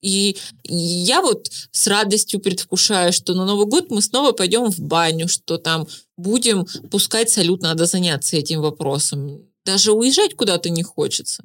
и 0.00 0.36
я 0.64 1.22
вот 1.22 1.48
с 1.70 1.86
радостью 1.86 2.40
предвкушаю, 2.40 3.12
что 3.12 3.34
на 3.34 3.46
Новый 3.46 3.66
год 3.66 3.90
мы 3.90 4.02
снова 4.02 4.32
пойдем 4.32 4.68
в 4.70 4.80
баню, 4.80 5.28
что 5.28 5.58
там 5.58 5.86
будем 6.16 6.66
пускать 6.90 7.30
салют, 7.30 7.62
надо 7.62 7.86
заняться 7.86 8.36
этим 8.36 8.62
вопросом 8.62 9.51
даже 9.64 9.92
уезжать 9.92 10.34
куда-то 10.34 10.70
не 10.70 10.82
хочется. 10.82 11.44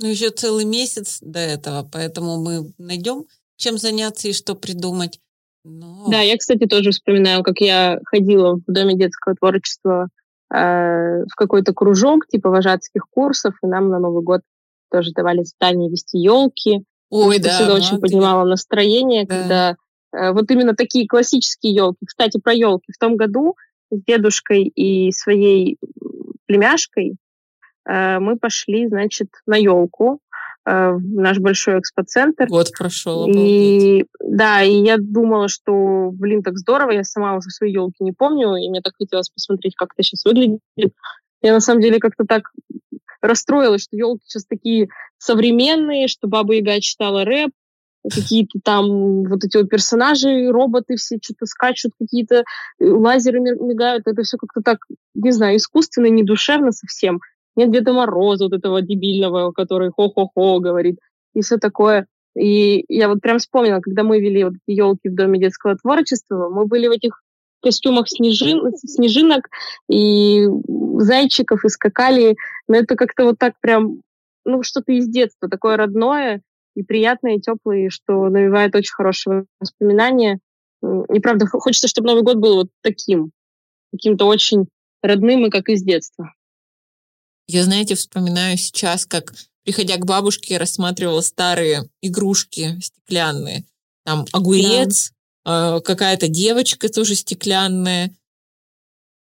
Ну, 0.00 0.08
еще 0.08 0.30
целый 0.30 0.64
месяц 0.64 1.18
до 1.20 1.40
этого, 1.40 1.88
поэтому 1.90 2.40
мы 2.40 2.72
найдем, 2.78 3.24
чем 3.56 3.78
заняться 3.78 4.28
и 4.28 4.32
что 4.32 4.54
придумать. 4.54 5.18
Но... 5.64 6.06
Да, 6.08 6.20
я, 6.20 6.36
кстати, 6.36 6.66
тоже 6.66 6.92
вспоминаю, 6.92 7.42
как 7.42 7.60
я 7.60 7.98
ходила 8.04 8.54
в 8.54 8.72
Доме 8.72 8.96
детского 8.96 9.34
творчества 9.34 10.08
э, 10.54 10.56
в 10.56 11.34
какой-то 11.36 11.74
кружок, 11.74 12.26
типа 12.28 12.48
вожатских 12.48 13.02
курсов, 13.10 13.54
и 13.62 13.66
нам 13.66 13.88
на 13.88 13.98
Новый 13.98 14.22
год 14.22 14.42
тоже 14.90 15.10
давали 15.12 15.42
задание 15.42 15.90
вести 15.90 16.18
елки. 16.18 16.84
Ой, 17.10 17.36
Это 17.36 17.48
да. 17.48 17.54
всегда 17.54 17.74
очень 17.74 17.96
ты... 17.96 18.02
поднимало 18.02 18.44
настроение, 18.44 19.26
да. 19.26 19.36
когда 19.36 19.76
э, 20.12 20.32
вот 20.32 20.50
именно 20.50 20.74
такие 20.74 21.08
классические 21.08 21.74
елки. 21.74 22.06
Кстати, 22.06 22.38
про 22.38 22.52
елки. 22.52 22.92
В 22.92 22.98
том 22.98 23.16
году 23.16 23.56
с 23.90 24.00
дедушкой 24.06 24.64
и 24.64 25.10
своей 25.12 25.78
племяшкой 26.46 27.16
мы 27.88 28.36
пошли, 28.36 28.86
значит, 28.86 29.28
на 29.46 29.56
елку 29.56 30.20
э, 30.66 30.90
в 30.90 31.14
наш 31.14 31.38
большой 31.38 31.78
экспоцентр. 31.80 32.46
Вот 32.50 32.70
прошел. 32.76 33.26
И 33.28 34.04
да, 34.20 34.62
и 34.62 34.82
я 34.82 34.98
думала, 34.98 35.48
что, 35.48 36.10
блин, 36.12 36.42
так 36.42 36.58
здорово, 36.58 36.90
я 36.90 37.04
сама 37.04 37.36
уже 37.36 37.50
свои 37.50 37.72
елки 37.72 38.04
не 38.04 38.12
помню, 38.12 38.56
и 38.56 38.68
мне 38.68 38.82
так 38.82 38.94
хотелось 38.98 39.30
посмотреть, 39.30 39.74
как 39.74 39.94
это 39.94 40.02
сейчас 40.02 40.24
выглядит. 40.24 40.60
Я 41.40 41.52
на 41.52 41.60
самом 41.60 41.80
деле 41.80 41.98
как-то 41.98 42.24
так 42.24 42.50
расстроилась, 43.22 43.82
что 43.82 43.96
елки 43.96 44.24
сейчас 44.26 44.44
такие 44.44 44.88
современные, 45.18 46.08
что 46.08 46.28
Баба 46.28 46.54
Яга 46.54 46.80
читала 46.80 47.24
рэп, 47.24 47.50
какие-то 48.04 48.60
там 48.62 49.24
вот 49.24 49.44
эти 49.44 49.56
вот 49.56 49.68
персонажи, 49.68 50.50
роботы 50.50 50.96
все 50.96 51.18
что-то 51.22 51.46
скачут, 51.46 51.92
какие-то 51.98 52.36
э, 52.36 52.84
лазеры 52.84 53.40
мигают. 53.40 54.06
Это 54.06 54.22
все 54.22 54.36
как-то 54.36 54.60
так, 54.62 54.78
не 55.14 55.30
знаю, 55.30 55.56
искусственно, 55.56 56.06
недушевно 56.06 56.72
совсем 56.72 57.20
нет 57.58 57.72
Деда 57.72 57.92
Мороза 57.92 58.44
вот 58.44 58.52
этого 58.52 58.80
дебильного, 58.80 59.50
который 59.52 59.90
хо-хо-хо 59.90 60.60
говорит, 60.60 60.98
и 61.34 61.40
все 61.40 61.58
такое. 61.58 62.06
И 62.36 62.84
я 62.88 63.08
вот 63.08 63.20
прям 63.20 63.38
вспомнила, 63.38 63.80
когда 63.80 64.04
мы 64.04 64.20
вели 64.20 64.44
вот 64.44 64.54
эти 64.54 64.76
елки 64.76 65.08
в 65.08 65.14
Доме 65.14 65.40
детского 65.40 65.76
творчества, 65.76 66.48
мы 66.48 66.66
были 66.66 66.86
в 66.86 66.92
этих 66.92 67.20
костюмах 67.60 68.08
снежин, 68.08 68.72
снежинок 68.76 69.48
и 69.90 70.46
зайчиков, 70.98 71.64
и 71.64 71.68
скакали. 71.68 72.36
Но 72.68 72.76
это 72.76 72.94
как-то 72.94 73.24
вот 73.24 73.38
так 73.38 73.54
прям, 73.60 74.02
ну, 74.44 74.62
что-то 74.62 74.92
из 74.92 75.08
детства, 75.08 75.48
такое 75.48 75.76
родное 75.76 76.42
и 76.76 76.84
приятное, 76.84 77.36
и 77.36 77.40
теплое, 77.40 77.90
что 77.90 78.28
навевает 78.28 78.76
очень 78.76 78.94
хорошие 78.94 79.46
воспоминания. 79.58 80.38
И 81.12 81.18
правда, 81.18 81.46
хочется, 81.46 81.88
чтобы 81.88 82.06
Новый 82.06 82.22
год 82.22 82.36
был 82.36 82.54
вот 82.54 82.68
таким, 82.82 83.32
каким-то 83.92 84.26
очень 84.26 84.68
родным 85.02 85.46
и 85.46 85.50
как 85.50 85.68
из 85.68 85.82
детства. 85.82 86.32
Я, 87.48 87.64
знаете, 87.64 87.94
вспоминаю 87.94 88.58
сейчас, 88.58 89.06
как, 89.06 89.34
приходя 89.64 89.96
к 89.96 90.04
бабушке, 90.04 90.58
рассматривала 90.58 91.22
старые 91.22 91.88
игрушки 92.02 92.78
стеклянные. 92.80 93.64
Там 94.04 94.26
огурец, 94.32 95.12
да. 95.44 95.78
э, 95.78 95.80
какая-то 95.80 96.28
девочка 96.28 96.90
тоже 96.90 97.14
стеклянная, 97.14 98.14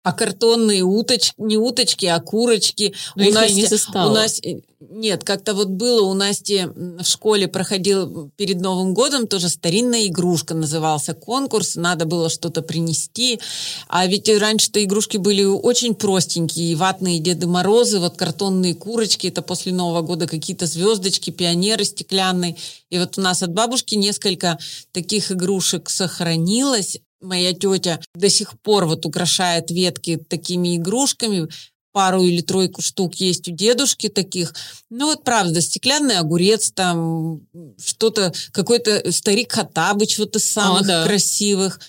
а 0.02 0.12
картонные 0.12 0.82
уточки, 0.82 1.34
не 1.36 1.58
уточки, 1.58 2.06
а 2.06 2.18
курочки. 2.20 2.94
Но 3.16 3.28
у 3.28 3.32
нас, 3.32 3.52
не 3.52 3.66
застала. 3.66 4.10
У 4.10 4.14
нас, 4.14 4.40
нет, 4.80 5.24
как-то 5.24 5.52
вот 5.52 5.68
было 5.68 6.06
у 6.06 6.14
Насти 6.14 6.68
в 6.74 7.04
школе 7.04 7.48
проходил 7.48 8.30
перед 8.36 8.62
Новым 8.62 8.94
годом 8.94 9.26
тоже 9.26 9.50
старинная 9.50 10.06
игрушка, 10.06 10.54
назывался 10.54 11.12
конкурс, 11.12 11.76
надо 11.76 12.06
было 12.06 12.30
что-то 12.30 12.62
принести. 12.62 13.40
А 13.88 14.06
ведь 14.06 14.26
раньше-то 14.30 14.82
игрушки 14.82 15.18
были 15.18 15.44
очень 15.44 15.94
простенькие, 15.94 16.76
ватные 16.76 17.18
Деды 17.18 17.46
Морозы, 17.46 17.98
вот 17.98 18.16
картонные 18.16 18.74
курочки, 18.74 19.26
это 19.26 19.42
после 19.42 19.74
Нового 19.74 20.00
года 20.00 20.26
какие-то 20.26 20.64
звездочки, 20.64 21.28
пионеры 21.28 21.84
стеклянные. 21.84 22.56
И 22.88 22.98
вот 22.98 23.18
у 23.18 23.20
нас 23.20 23.42
от 23.42 23.52
бабушки 23.52 23.96
несколько 23.96 24.58
таких 24.92 25.30
игрушек 25.30 25.90
сохранилось 25.90 27.00
моя 27.20 27.52
тетя 27.52 28.00
до 28.14 28.28
сих 28.28 28.58
пор 28.60 28.86
вот 28.86 29.06
украшает 29.06 29.70
ветки 29.70 30.16
такими 30.16 30.76
игрушками, 30.76 31.48
пару 31.92 32.22
или 32.22 32.40
тройку 32.40 32.82
штук 32.82 33.16
есть 33.16 33.48
у 33.48 33.52
дедушки 33.52 34.08
таких. 34.08 34.54
Ну 34.90 35.06
вот 35.06 35.24
правда, 35.24 35.60
стеклянный 35.60 36.18
огурец 36.18 36.70
там, 36.72 37.40
что-то, 37.82 38.32
какой-то 38.52 39.10
старик 39.12 39.52
Хатабыч 39.52 40.18
вот 40.18 40.36
из 40.36 40.50
самых 40.50 40.82
О, 40.82 40.84
да. 40.84 41.04
красивых. 41.04 41.80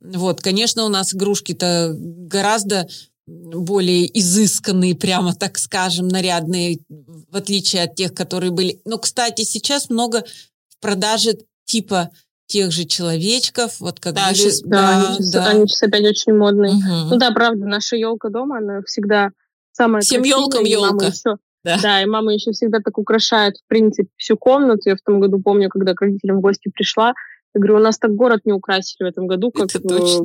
Вот, 0.00 0.40
конечно, 0.40 0.84
у 0.84 0.88
нас 0.88 1.14
игрушки-то 1.14 1.94
гораздо 1.94 2.88
более 3.26 4.18
изысканные, 4.18 4.94
прямо 4.94 5.34
так 5.34 5.58
скажем, 5.58 6.08
нарядные, 6.08 6.78
в 6.88 7.36
отличие 7.36 7.82
от 7.82 7.94
тех, 7.94 8.14
которые 8.14 8.50
были. 8.50 8.80
Но, 8.84 8.98
кстати, 8.98 9.42
сейчас 9.42 9.90
много 9.90 10.24
в 10.68 10.78
продаже 10.80 11.38
типа 11.64 12.10
тех 12.50 12.72
же 12.72 12.84
человечков, 12.84 13.78
вот 13.80 14.00
как 14.00 14.14
да, 14.14 14.34
сейчас, 14.34 14.60
да, 14.62 15.06
они, 15.08 15.30
да. 15.32 15.46
они 15.46 15.66
сейчас 15.68 15.84
опять 15.84 16.04
очень 16.04 16.34
модные. 16.34 16.72
Угу. 16.72 17.10
Ну 17.10 17.16
да, 17.16 17.30
правда, 17.30 17.64
наша 17.64 17.96
елка 17.96 18.28
дома, 18.28 18.58
она 18.58 18.82
всегда 18.82 19.30
самая 19.72 20.02
Всем 20.02 20.22
елкам 20.22 20.64
елка. 20.64 21.06
Еще, 21.06 21.36
да. 21.64 21.78
да, 21.80 22.02
и 22.02 22.06
мама 22.06 22.34
еще 22.34 22.50
всегда 22.50 22.80
так 22.80 22.98
украшает, 22.98 23.56
в 23.56 23.68
принципе, 23.68 24.08
всю 24.16 24.36
комнату. 24.36 24.82
Я 24.86 24.96
в 24.96 25.00
том 25.00 25.20
году 25.20 25.40
помню, 25.40 25.68
когда 25.68 25.94
к 25.94 26.00
родителям 26.00 26.38
в 26.38 26.40
гости 26.40 26.70
пришла, 26.74 27.14
я 27.54 27.60
говорю, 27.60 27.76
у 27.76 27.80
нас 27.80 27.98
так 27.98 28.14
город 28.14 28.40
не 28.44 28.52
украсили 28.52 29.06
в 29.06 29.10
этом 29.10 29.26
году, 29.26 29.52
как 29.52 29.68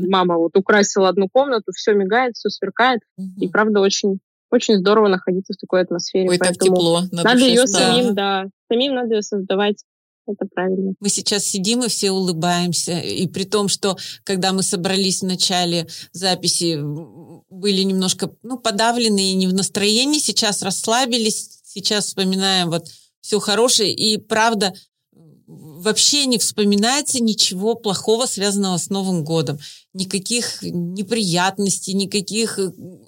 мама 0.07 0.37
вот 0.37 0.57
украсила 0.57 1.09
одну 1.09 1.27
комнату, 1.31 1.71
все 1.73 1.93
мигает, 1.93 2.35
все 2.35 2.49
сверкает. 2.49 3.01
Угу. 3.17 3.41
И 3.41 3.47
правда 3.47 3.81
очень 3.81 4.19
очень 4.51 4.77
здорово 4.77 5.09
находиться 5.09 5.53
в 5.53 5.57
такой 5.57 5.81
атмосфере. 5.81 6.29
Ой, 6.29 6.37
так 6.37 6.53
тепло. 6.53 7.01
Надо 7.11 7.39
ее 7.39 7.67
самим, 7.67 8.15
да, 8.15 8.45
самим 8.71 8.95
надо 8.95 9.15
ее 9.15 9.21
создавать 9.21 9.83
это 10.27 10.45
правильно. 10.53 10.93
Мы 10.99 11.09
сейчас 11.09 11.45
сидим 11.45 11.83
и 11.83 11.87
все 11.87 12.11
улыбаемся. 12.11 12.99
И 12.99 13.27
при 13.27 13.43
том, 13.43 13.67
что 13.67 13.97
когда 14.23 14.53
мы 14.53 14.63
собрались 14.63 15.21
в 15.21 15.25
начале 15.25 15.87
записи, 16.11 16.79
были 17.49 17.81
немножко 17.81 18.31
ну, 18.43 18.57
подавлены 18.57 19.31
и 19.31 19.35
не 19.35 19.47
в 19.47 19.53
настроении, 19.53 20.19
сейчас 20.19 20.61
расслабились, 20.61 21.59
сейчас 21.63 22.07
вспоминаем 22.07 22.69
вот 22.69 22.87
все 23.21 23.39
хорошее. 23.39 23.93
И 23.93 24.17
правда, 24.17 24.73
вообще 25.47 26.25
не 26.25 26.37
вспоминается 26.37 27.21
ничего 27.21 27.75
плохого, 27.75 28.25
связанного 28.25 28.77
с 28.77 28.89
Новым 28.89 29.23
годом. 29.23 29.59
Никаких 29.93 30.61
неприятностей, 30.61 31.93
никаких... 31.93 32.59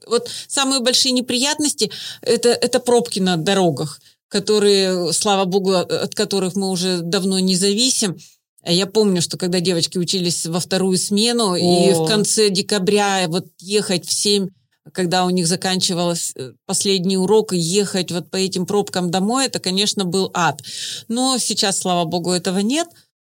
Вот 0.07 0.29
самые 0.47 0.81
большие 0.81 1.11
неприятности 1.11 1.91
это,– 2.21 2.49
это 2.61 2.79
пробки 2.79 3.19
на 3.19 3.37
дорогах 3.37 3.99
которые, 4.29 5.13
слава 5.13 5.45
богу, 5.45 5.73
от 5.73 6.15
которых 6.15 6.55
мы 6.55 6.69
уже 6.69 7.01
давно 7.01 7.39
не 7.39 7.55
зависим. 7.55 8.17
Я 8.65 8.85
помню, 8.85 9.21
что 9.21 9.37
когда 9.37 9.59
девочки 9.59 9.97
учились 9.97 10.45
во 10.45 10.59
вторую 10.59 10.97
смену, 10.97 11.51
О. 11.51 11.57
и 11.57 11.93
в 11.93 12.05
конце 12.05 12.49
декабря 12.49 13.25
вот 13.27 13.45
ехать 13.59 14.05
в 14.05 14.11
7 14.11 14.49
когда 14.93 15.25
у 15.25 15.29
них 15.29 15.47
заканчивался 15.47 16.33
э, 16.35 16.53
последний 16.65 17.17
урок, 17.17 17.53
и 17.53 17.57
ехать 17.57 18.11
вот 18.11 18.29
по 18.29 18.37
этим 18.37 18.65
пробкам 18.65 19.11
домой, 19.11 19.47
это, 19.47 19.59
конечно, 19.59 20.05
был 20.05 20.31
ад. 20.33 20.61
Но 21.07 21.37
сейчас, 21.37 21.79
слава 21.79 22.05
богу, 22.05 22.31
этого 22.31 22.59
нет. 22.59 22.87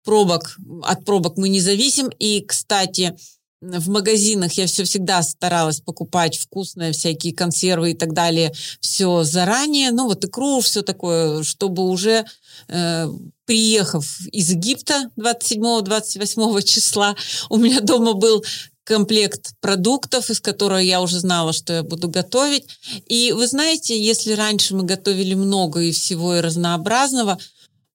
Пробок, 0.04 0.56
от 0.82 1.04
пробок 1.04 1.36
мы 1.36 1.48
не 1.48 1.60
зависим. 1.60 2.08
И, 2.18 2.40
кстати, 2.40 3.16
в 3.62 3.88
магазинах 3.88 4.52
я 4.54 4.66
все 4.66 4.84
всегда 4.84 5.22
старалась 5.22 5.80
покупать 5.80 6.36
вкусные 6.36 6.92
всякие 6.92 7.32
консервы 7.34 7.92
и 7.92 7.94
так 7.94 8.12
далее, 8.12 8.52
все 8.80 9.22
заранее, 9.22 9.92
ну 9.92 10.06
вот 10.06 10.24
икру, 10.24 10.60
все 10.60 10.82
такое, 10.82 11.44
чтобы 11.44 11.84
уже 11.84 12.24
э, 12.68 13.08
приехав 13.44 14.20
из 14.32 14.50
Египта 14.50 15.10
27-28 15.16 16.62
числа, 16.64 17.14
у 17.48 17.56
меня 17.56 17.80
дома 17.80 18.14
был 18.14 18.44
комплект 18.84 19.54
продуктов, 19.60 20.28
из 20.28 20.40
которого 20.40 20.78
я 20.78 21.00
уже 21.00 21.20
знала, 21.20 21.52
что 21.52 21.72
я 21.72 21.82
буду 21.84 22.08
готовить. 22.08 22.66
И 23.06 23.30
вы 23.30 23.46
знаете, 23.46 23.98
если 23.98 24.32
раньше 24.32 24.74
мы 24.74 24.82
готовили 24.82 25.34
много 25.34 25.80
и 25.80 25.92
всего 25.92 26.34
и 26.34 26.40
разнообразного, 26.40 27.38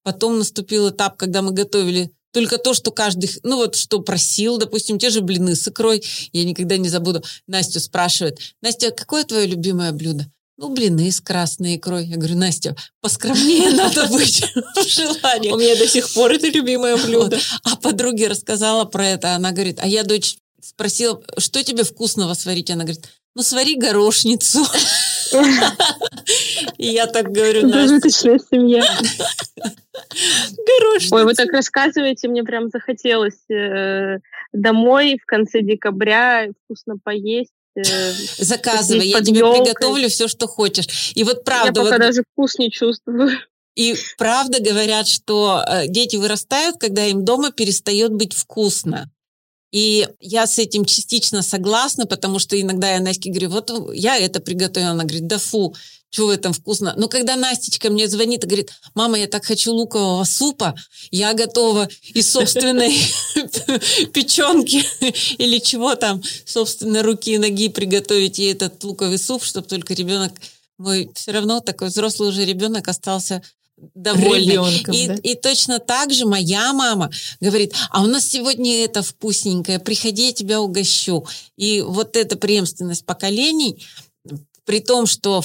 Потом 0.08 0.38
наступил 0.38 0.89
этап, 0.89 1.17
когда 1.17 1.41
мы 1.41 1.51
готовили 1.51 2.13
только 2.32 2.58
то, 2.58 2.74
что 2.74 2.92
каждый, 2.92 3.30
ну 3.44 3.58
вот 3.58 3.76
что 3.76 4.02
просил, 4.02 4.58
допустим, 4.58 5.00
те 5.00 5.10
же 5.10 5.22
блины 5.22 5.56
с 5.56 5.68
икрой. 5.68 6.04
Я 6.34 6.44
никогда 6.44 6.78
не 6.78 6.90
забуду. 6.90 7.24
Настю 7.48 7.80
спрашивает, 7.80 8.40
Настя, 8.62 8.92
какое 8.92 9.24
твое 9.24 9.48
любимое 9.48 9.92
блюдо? 9.92 10.26
Ну, 10.58 10.74
блины 10.74 11.12
с 11.12 11.22
красной 11.22 11.76
икрой. 11.76 12.08
Я 12.08 12.18
говорю, 12.18 12.36
Настя, 12.36 12.76
поскромнее 13.02 13.70
надо 13.76 14.08
быть 14.08 14.44
в 14.76 14.88
желании. 14.88 15.52
У 15.52 15.58
меня 15.58 15.76
до 15.76 15.88
сих 15.88 16.12
пор 16.13 16.32
это 16.32 16.48
любимое 16.48 16.98
блюдо. 16.98 17.40
А 17.63 17.76
подруге 17.76 18.28
рассказала 18.28 18.86
про 18.86 19.08
это. 19.08 19.36
Она 19.36 19.52
говорит, 19.52 19.80
а 19.80 19.88
я 19.88 20.04
дочь 20.04 20.38
спросила, 20.60 21.22
что 21.38 21.63
тебе 21.63 21.84
вкусного 21.84 22.34
сварить? 22.34 22.72
Она 22.72 22.86
говорит, 22.86 23.08
ну, 23.38 23.43
свари 23.43 23.76
горошницу. 23.76 24.65
И 26.78 26.88
я 26.88 27.06
так 27.06 27.32
говорю, 27.32 27.69
Зажиточная 27.69 28.39
семья. 28.39 28.84
Горошница. 30.65 31.15
Ой, 31.15 31.23
вы 31.23 31.34
так 31.36 31.52
рассказываете, 31.52 32.30
мне 32.30 32.43
прям 32.43 32.69
захотелось 32.69 33.47
э, 33.52 34.17
домой 34.54 35.19
в 35.21 35.26
конце 35.28 35.62
декабря 35.62 36.47
вкусно 36.63 36.95
поесть. 36.97 37.52
Э, 37.76 38.12
Заказывай, 38.39 39.08
я 39.08 39.21
тебе 39.21 39.41
приготовлю 39.41 40.10
все, 40.10 40.28
что 40.28 40.47
хочешь. 40.47 41.12
И 41.13 41.23
вот 41.23 41.43
правда... 41.43 41.82
Я 41.82 41.86
пока 41.86 42.00
даже 42.00 42.23
вкус 42.34 42.58
не 42.58 42.71
чувствую. 42.71 43.38
И 43.76 43.95
правда 44.17 44.60
говорят, 44.63 45.08
что 45.08 45.63
э, 45.63 45.88
дети 45.88 46.15
вырастают, 46.15 46.78
когда 46.80 47.06
им 47.06 47.23
дома 47.23 47.52
перестает 47.52 48.12
быть 48.12 48.34
вкусно. 48.34 49.12
И 49.71 50.08
я 50.19 50.47
с 50.47 50.60
этим 50.60 50.86
частично 50.86 51.41
согласна, 51.41 52.06
потому 52.06 52.39
что 52.39 52.60
иногда 52.60 52.93
я 52.93 52.99
Настя 52.99 53.30
говорю, 53.30 53.49
вот 53.49 53.71
я 53.93 54.17
это 54.17 54.39
приготовила. 54.39 54.91
Она 54.91 55.03
говорит, 55.03 55.27
да 55.27 55.38
фу, 55.38 55.75
что 56.10 56.27
в 56.27 56.30
этом 56.30 56.53
вкусно. 56.53 56.93
Но 56.97 57.08
когда 57.10 57.36
Настечка 57.36 57.89
мне 57.89 58.08
звонит 58.08 58.43
и 58.43 58.47
говорит, 58.47 58.71
мама, 58.95 59.19
я 59.19 59.27
так 59.27 59.45
хочу 59.45 59.73
лукового 59.73 60.23
супа, 60.23 60.75
я 61.12 61.34
готова 61.34 61.89
из 62.13 62.32
собственной 62.32 62.91
печенки 64.13 64.86
или 65.38 65.60
чего 65.60 65.95
там, 65.95 66.23
собственной 66.45 67.01
руки 67.01 67.34
и 67.34 67.38
ноги 67.38 67.67
приготовить 67.67 68.39
ей 68.39 68.53
этот 68.53 68.82
луковый 68.84 69.17
суп, 69.17 69.43
чтобы 69.43 69.67
только 69.67 69.93
ребенок 69.93 70.34
мой 70.77 71.10
все 71.15 71.32
равно 71.32 71.60
такой 71.60 71.88
взрослый 71.88 72.30
уже 72.30 72.45
ребенок 72.45 72.88
остался 72.88 73.41
довольны. 73.94 74.52
Ребенком, 74.52 74.94
и, 74.94 75.08
да? 75.08 75.16
и 75.16 75.36
точно 75.36 75.80
так 75.80 76.12
же 76.12 76.26
моя 76.26 76.74
мама 76.74 77.12
говорит, 77.40 77.74
а 77.90 78.04
у 78.04 78.08
нас 78.08 78.28
сегодня 78.28 78.84
это 78.84 79.04
вкусненькое, 79.04 79.80
приходи, 79.80 80.28
я 80.28 80.34
тебя 80.34 80.62
угощу. 80.62 81.26
И 81.58 81.82
вот 81.82 82.16
эта 82.16 82.38
преемственность 82.38 83.06
поколений, 83.06 83.86
при 84.66 84.80
том, 84.80 85.06
что, 85.06 85.44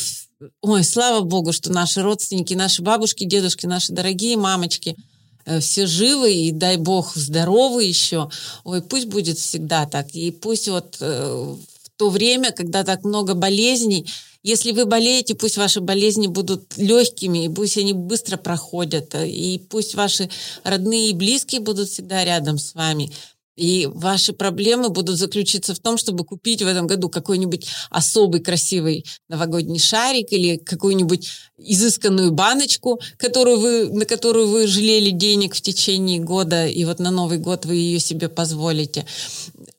ой, 0.63 0.85
слава 0.85 1.21
богу, 1.21 1.53
что 1.53 1.71
наши 1.71 2.03
родственники, 2.03 2.55
наши 2.55 2.83
бабушки, 2.83 3.25
дедушки, 3.25 3.67
наши 3.67 3.93
дорогие 3.93 4.37
мамочки, 4.37 4.97
э, 5.45 5.61
все 5.61 5.87
живы, 5.87 6.33
и 6.33 6.53
дай 6.53 6.77
бог 6.77 7.15
здоровы 7.15 7.85
еще. 7.85 8.31
Ой, 8.65 8.83
пусть 8.83 9.07
будет 9.07 9.39
всегда 9.39 9.87
так. 9.87 10.09
И 10.15 10.31
пусть 10.31 10.69
вот 10.69 10.97
э, 11.01 11.55
в 11.55 11.91
то 11.97 12.11
время, 12.11 12.51
когда 12.51 12.83
так 12.83 13.05
много 13.05 13.35
болезней, 13.35 14.07
если 14.43 14.73
вы 14.73 14.87
болеете, 14.87 15.35
пусть 15.35 15.57
ваши 15.57 15.81
болезни 15.81 16.27
будут 16.27 16.77
легкими, 16.77 17.45
и 17.45 17.49
пусть 17.49 17.79
они 17.79 17.93
быстро 17.93 18.37
проходят, 18.37 19.15
и 19.15 19.61
пусть 19.71 19.95
ваши 19.95 20.31
родные 20.65 21.11
и 21.11 21.15
близкие 21.15 21.61
будут 21.61 21.89
всегда 21.89 22.25
рядом 22.25 22.59
с 22.59 22.75
вами. 22.75 23.13
И 23.55 23.87
ваши 23.87 24.33
проблемы 24.33 24.89
будут 24.89 25.19
заключиться 25.19 25.75
в 25.75 25.79
том, 25.79 25.99
чтобы 25.99 26.25
купить 26.25 26.63
в 26.63 26.67
этом 26.67 26.87
году 26.87 27.11
какой-нибудь 27.11 27.69
особый 27.91 28.41
красивый 28.41 29.05
новогодний 29.29 29.79
шарик 29.79 30.33
или 30.33 30.57
какую-нибудь 30.57 31.29
изысканную 31.59 32.33
баночку, 32.33 32.99
которую 33.19 33.61
вы, 33.61 33.93
на 33.93 34.07
которую 34.07 34.49
вы 34.49 34.67
жалели 34.67 35.11
денег 35.11 35.55
в 35.55 35.61
течение 35.61 36.19
года, 36.19 36.67
и 36.67 36.85
вот 36.87 36.99
на 36.99 37.11
Новый 37.11 37.39
год 37.39 37.67
вы 37.67 37.77
ее 37.77 38.01
себе 38.01 38.31
позволите. 38.31 39.05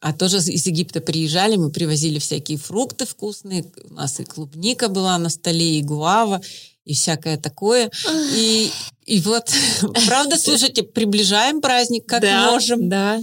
А 0.04 0.12
тоже 0.12 0.40
из 0.40 0.66
Египта 0.68 1.00
приезжали, 1.00 1.56
мы 1.56 1.72
привозили 1.72 2.20
всякие 2.20 2.58
фрукты 2.58 3.06
вкусные, 3.06 3.64
у 3.90 3.94
нас 3.94 4.20
и 4.20 4.26
клубника 4.26 4.90
была 4.90 5.18
на 5.18 5.30
столе, 5.30 5.80
и 5.80 5.82
гуава, 5.82 6.42
и 6.84 6.94
всякое 6.94 7.38
такое. 7.38 7.90
И, 8.36 8.70
и 9.06 9.22
вот, 9.22 9.50
правда, 10.08 10.38
слушайте, 10.38 10.84
приближаем 10.84 11.62
праздник 11.62 12.06
как 12.06 12.22
да, 12.22 12.52
можем. 12.52 12.90
Да, 12.90 13.22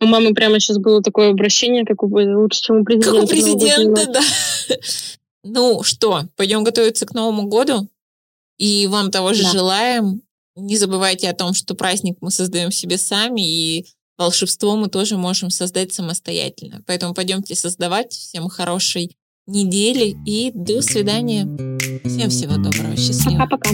у 0.00 0.06
мамы 0.06 0.32
прямо 0.32 0.58
сейчас 0.60 0.78
было 0.78 1.02
такое 1.02 1.28
обращение, 1.28 1.84
как 1.84 2.02
у, 2.02 2.06
лучше, 2.06 2.62
чем 2.62 2.80
у 2.80 2.84
президента. 2.84 3.12
Как 3.12 3.24
у 3.24 3.26
президента, 3.26 4.06
да. 4.10 4.76
Ну 5.42 5.82
что, 5.82 6.22
пойдем 6.36 6.64
готовиться 6.64 7.04
к 7.04 7.12
Новому 7.12 7.48
году. 7.48 7.86
И 8.56 8.86
вам 8.86 9.10
того 9.10 9.34
же 9.34 9.42
да. 9.42 9.50
желаем. 9.50 10.22
Не 10.56 10.78
забывайте 10.78 11.28
о 11.28 11.34
том, 11.34 11.52
что 11.52 11.74
праздник 11.74 12.16
мы 12.22 12.30
создаем 12.30 12.72
себе 12.72 12.96
сами, 12.96 13.42
и 13.42 13.86
волшебство 14.18 14.76
мы 14.76 14.88
тоже 14.88 15.16
можем 15.16 15.50
создать 15.50 15.92
самостоятельно. 15.92 16.82
Поэтому 16.86 17.14
пойдемте 17.14 17.54
создавать. 17.54 18.12
Всем 18.12 18.48
хорошей 18.48 19.16
недели 19.46 20.16
и 20.26 20.50
до 20.54 20.82
свидания. 20.82 21.44
Всем 22.04 22.30
всего 22.30 22.56
доброго, 22.56 22.96
счастливо. 22.96 23.40
Пока-пока. 23.40 23.70